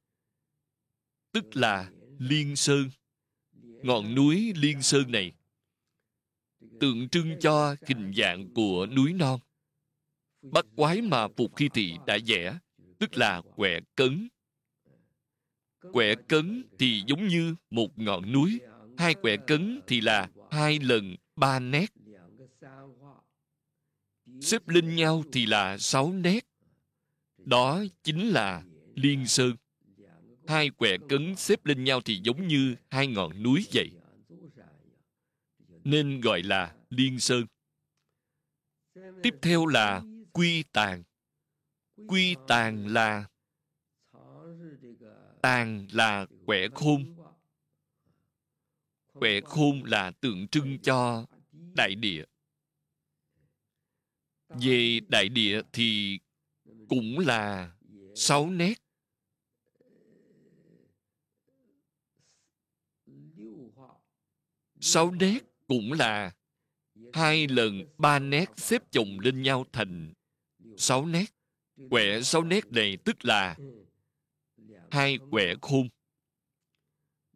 [1.33, 2.91] Tức là Liên Sơn.
[3.83, 5.33] Ngọn núi Liên Sơn này
[6.81, 9.41] tượng trưng cho hình dạng của núi non.
[10.43, 12.59] Bắt quái mà Phục Khi Thị đã vẽ,
[12.99, 14.29] tức là quẻ cấn.
[15.93, 18.61] Quẻ cấn thì giống như một ngọn núi,
[18.99, 21.87] hai quẻ cấn thì là hai lần ba nét.
[24.41, 26.45] Xếp lên nhau thì là sáu nét
[27.49, 28.63] đó chính là
[28.95, 29.57] liên sơn
[30.47, 33.91] hai quẻ cấn xếp lên nhau thì giống như hai ngọn núi vậy
[35.89, 37.47] nên gọi là liên sơn.
[39.23, 41.03] Tiếp theo là quy tàng.
[42.09, 43.29] quy tàng là
[45.43, 47.17] tàng là quẻ khôn.
[49.13, 51.27] Quẻ khôn là tượng trưng cho
[51.75, 52.25] đại địa.
[54.49, 56.19] Về đại địa thì
[56.89, 57.73] cũng là
[58.15, 58.75] sáu nét.
[64.81, 65.39] Sáu nét
[65.69, 66.33] cũng là
[67.13, 70.13] hai lần ba nét xếp chồng lên nhau thành
[70.77, 71.25] sáu nét.
[71.91, 73.57] Quẻ sáu nét này tức là
[74.91, 75.89] hai quẻ khôn.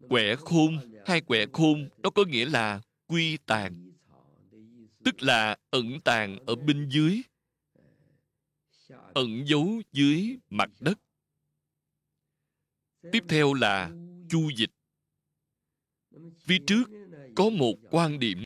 [0.08, 3.92] Quẻ khôn, hai quẻ khôn, nó có nghĩa là quy tàn,
[5.04, 7.22] tức là ẩn tàng ở bên dưới,
[9.14, 10.98] ẩn giấu dưới mặt đất.
[13.12, 13.90] Tiếp theo là
[14.30, 14.70] chu dịch.
[16.40, 16.84] Phía trước
[17.36, 18.42] có một quan điểm.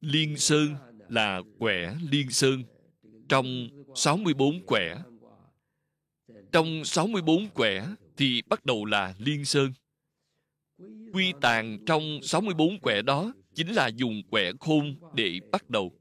[0.00, 0.74] Liên sơn
[1.08, 2.62] là quẻ liên sơn.
[3.28, 4.96] Trong 64 quẻ,
[6.52, 7.86] trong 64 quẻ
[8.16, 9.72] thì bắt đầu là liên sơn.
[11.12, 16.00] Quy tàng trong 64 quẻ đó chính là dùng quẻ khôn để bắt đầu.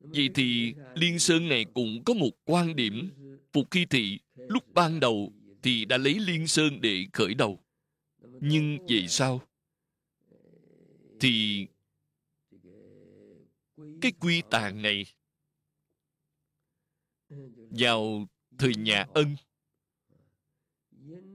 [0.00, 3.10] Vậy thì Liên Sơn này cũng có một quan điểm
[3.52, 4.18] Phục Khi Thị.
[4.34, 5.32] Lúc ban đầu
[5.62, 7.63] thì đã lấy Liên Sơn để khởi đầu.
[8.40, 9.40] Nhưng về sau
[11.20, 11.66] thì
[14.00, 15.04] cái quy tàng này
[17.70, 18.26] vào
[18.58, 19.36] thời nhà Ân,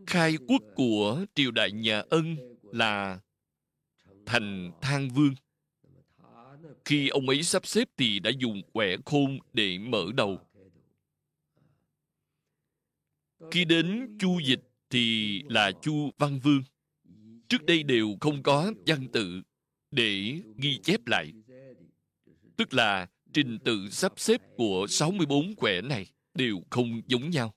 [0.07, 2.35] khai quốc của triều đại nhà Ân
[2.71, 3.19] là
[4.25, 5.33] thành Thang Vương
[6.85, 10.39] khi ông ấy sắp xếp thì đã dùng quẻ khôn để mở đầu.
[13.51, 14.59] Khi đến chu dịch
[14.89, 16.63] thì là chu văn vương.
[17.49, 19.41] Trước đây đều không có văn tự
[19.91, 21.33] để ghi chép lại.
[22.57, 27.53] Tức là trình tự sắp xếp của 64 quẻ này đều không giống nhau.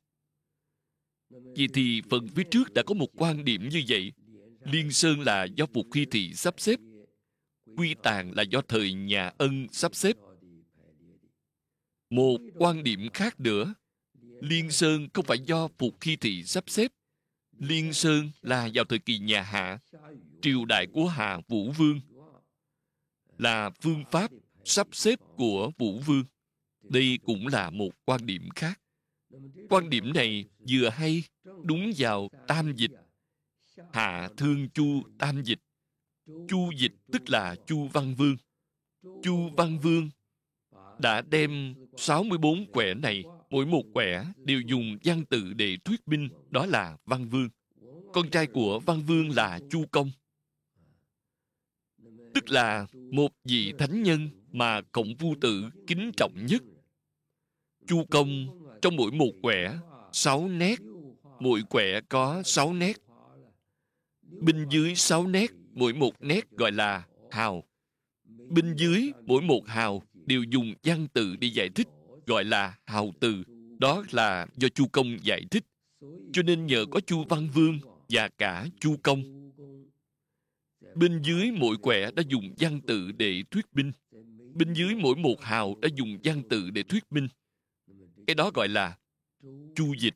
[1.31, 4.13] Vì thì phần phía trước đã có một quan điểm như vậy.
[4.65, 6.81] Liên Sơn là do Phục Khi Thị sắp xếp,
[7.77, 10.17] quy tàng là do thời nhà ân sắp xếp
[12.13, 13.75] một quan điểm khác nữa,
[14.41, 16.93] liên sơn không phải do phục khi thị sắp xếp
[17.59, 19.79] liên sơn là vào thời kỳ nhà hạ,
[20.43, 22.01] triều đại của hạ vũ vương.
[23.39, 24.31] Là phương pháp
[24.65, 26.25] sắp xếp của vũ vương.
[26.83, 28.81] Đây cũng là một quan điểm khác.
[29.69, 32.91] Quan điểm này vừa hay, đúng vào tam dịch.
[33.93, 35.59] Hạ thương chu tam dịch.
[36.49, 38.37] Chu dịch tức là chu văn vương.
[39.23, 40.11] Chu văn vương
[40.99, 46.29] đã đem 64 quẻ này mỗi một quẻ đều dùng văn tự để thuyết minh
[46.51, 47.49] đó là văn vương.
[48.13, 50.11] Con trai của văn vương là chu công.
[52.35, 56.63] Tức là một vị thánh nhân mà cộng vu tử kính trọng nhất.
[57.87, 58.47] Chu công
[58.83, 59.79] trong mỗi một quẻ
[60.13, 60.79] sáu nét.
[61.41, 62.97] Mỗi quẻ có sáu nét.
[64.23, 67.65] Bên dưới sáu nét mỗi một nét gọi là hào.
[68.49, 71.89] Bên dưới mỗi một hào đều dùng văn tự để giải thích,
[72.27, 73.45] gọi là hào từ.
[73.79, 75.65] Đó là do Chu Công giải thích.
[76.33, 79.23] Cho nên nhờ có Chu Văn Vương và cả Chu Công.
[80.95, 83.93] Bên dưới mỗi quẻ đã dùng văn tự để thuyết minh.
[84.55, 87.29] Bên dưới mỗi một hào đã dùng văn tự để thuyết minh.
[88.27, 88.99] Cái đó gọi là
[89.75, 90.15] chu dịch.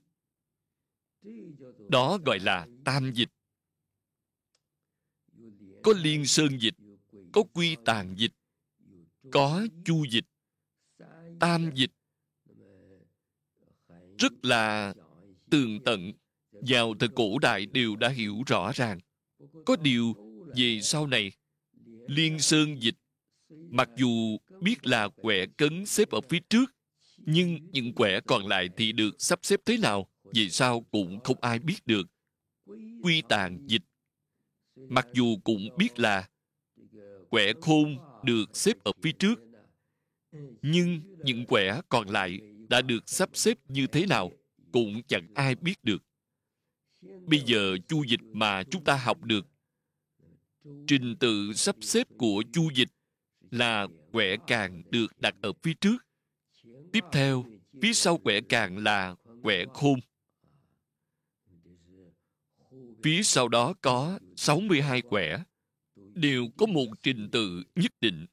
[1.88, 3.28] Đó gọi là tam dịch
[5.82, 6.74] có liên sơn dịch,
[7.32, 8.32] có quy tàn dịch,
[9.32, 10.24] có chu dịch
[11.40, 11.90] tam dịch.
[14.18, 14.94] Rất là
[15.50, 16.12] tường tận,
[16.52, 18.98] vào thời cổ đại đều đã hiểu rõ ràng.
[19.66, 20.14] Có điều
[20.56, 21.32] về sau này,
[22.08, 22.96] liên sơn dịch,
[23.48, 26.74] mặc dù biết là quẻ cấn xếp ở phía trước,
[27.18, 31.40] nhưng những quẻ còn lại thì được sắp xếp thế nào vì sao cũng không
[31.40, 32.06] ai biết được.
[33.02, 33.82] Quy tàn dịch,
[34.76, 36.28] mặc dù cũng biết là
[37.30, 39.45] quẻ khôn được xếp ở phía trước
[40.62, 44.32] nhưng những quẻ còn lại đã được sắp xếp như thế nào
[44.72, 46.02] cũng chẳng ai biết được.
[47.02, 49.46] Bây giờ chu dịch mà chúng ta học được
[50.86, 52.88] trình tự sắp xếp của chu dịch
[53.50, 55.96] là quẻ càng được đặt ở phía trước.
[56.92, 57.44] Tiếp theo
[57.82, 60.00] phía sau quẻ càng là quẻ khôn.
[63.02, 65.42] Phía sau đó có 62 quẻ,
[66.14, 68.26] đều có một trình tự nhất định.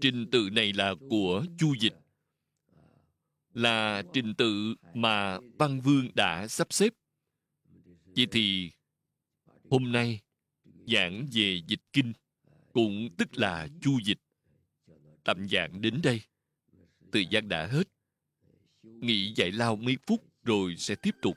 [0.00, 1.94] Trình tự này là của Chu Dịch,
[3.54, 6.92] là trình tự mà Văn Vương đã sắp xếp.
[8.16, 8.70] Vậy thì
[9.70, 10.20] hôm nay
[10.86, 12.12] giảng về dịch kinh
[12.72, 14.18] cũng tức là chu dịch.
[15.24, 16.20] Tạm giảng đến đây.
[17.12, 17.88] Thời gian đã hết.
[18.82, 21.36] Nghỉ giải lao mấy phút rồi sẽ tiếp tục.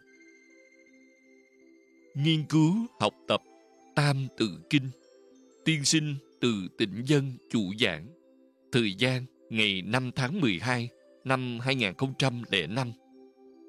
[2.15, 3.41] Nghiên cứu học tập
[3.95, 4.89] tam tự kinh.
[5.65, 8.07] Tiên sinh từ tỉnh dân chủ giảng
[8.71, 10.89] thời gian, ngày 5 tháng 12
[11.23, 12.91] năm 2005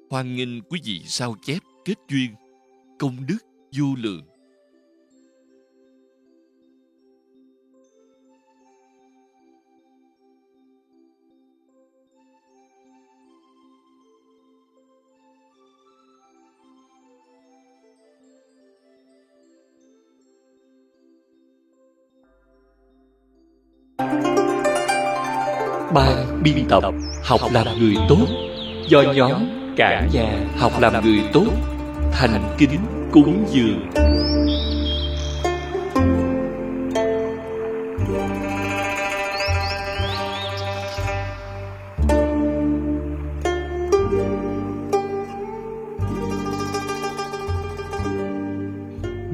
[0.09, 2.31] hoan nghênh quý vị sao chép kết duyên,
[2.99, 3.37] công đức
[3.77, 4.32] vô lượng.
[25.93, 26.83] Ban biên tập
[27.23, 28.25] học làm người tốt.
[28.87, 29.33] do nhóm
[29.77, 31.45] cả nhà học làm người tốt.
[32.11, 32.79] thành kính
[33.11, 33.89] cúng dường.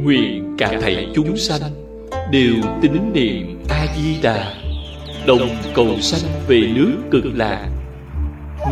[0.03, 1.61] Nguyện cả thầy chúng sanh
[2.31, 4.58] đều tín niệm a di đà
[5.29, 7.67] đồng cầu sanh về nước cực lạc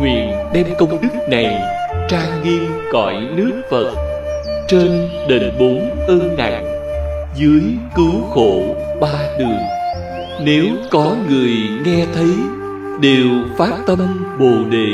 [0.00, 1.62] nguyện đem công đức này
[2.08, 3.90] trang nghiêm cõi nước phật
[4.68, 6.64] trên đền bốn ơn nặng
[7.36, 7.62] dưới
[7.96, 8.62] cứu khổ
[9.00, 9.58] ba đường.
[10.40, 11.50] Nếu có người
[11.84, 12.30] nghe thấy,
[13.00, 13.28] đều
[13.58, 14.88] phát tâm bồ đề.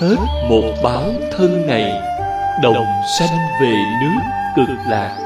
[0.00, 0.16] Hết
[0.48, 1.04] một báo
[1.36, 1.92] thân này,
[2.62, 2.84] đồng
[3.18, 4.20] sanh về nước
[4.56, 5.18] cực lạc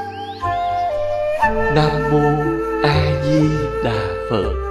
[1.75, 2.29] nam mô
[2.83, 3.49] a di
[3.83, 4.66] đà phật.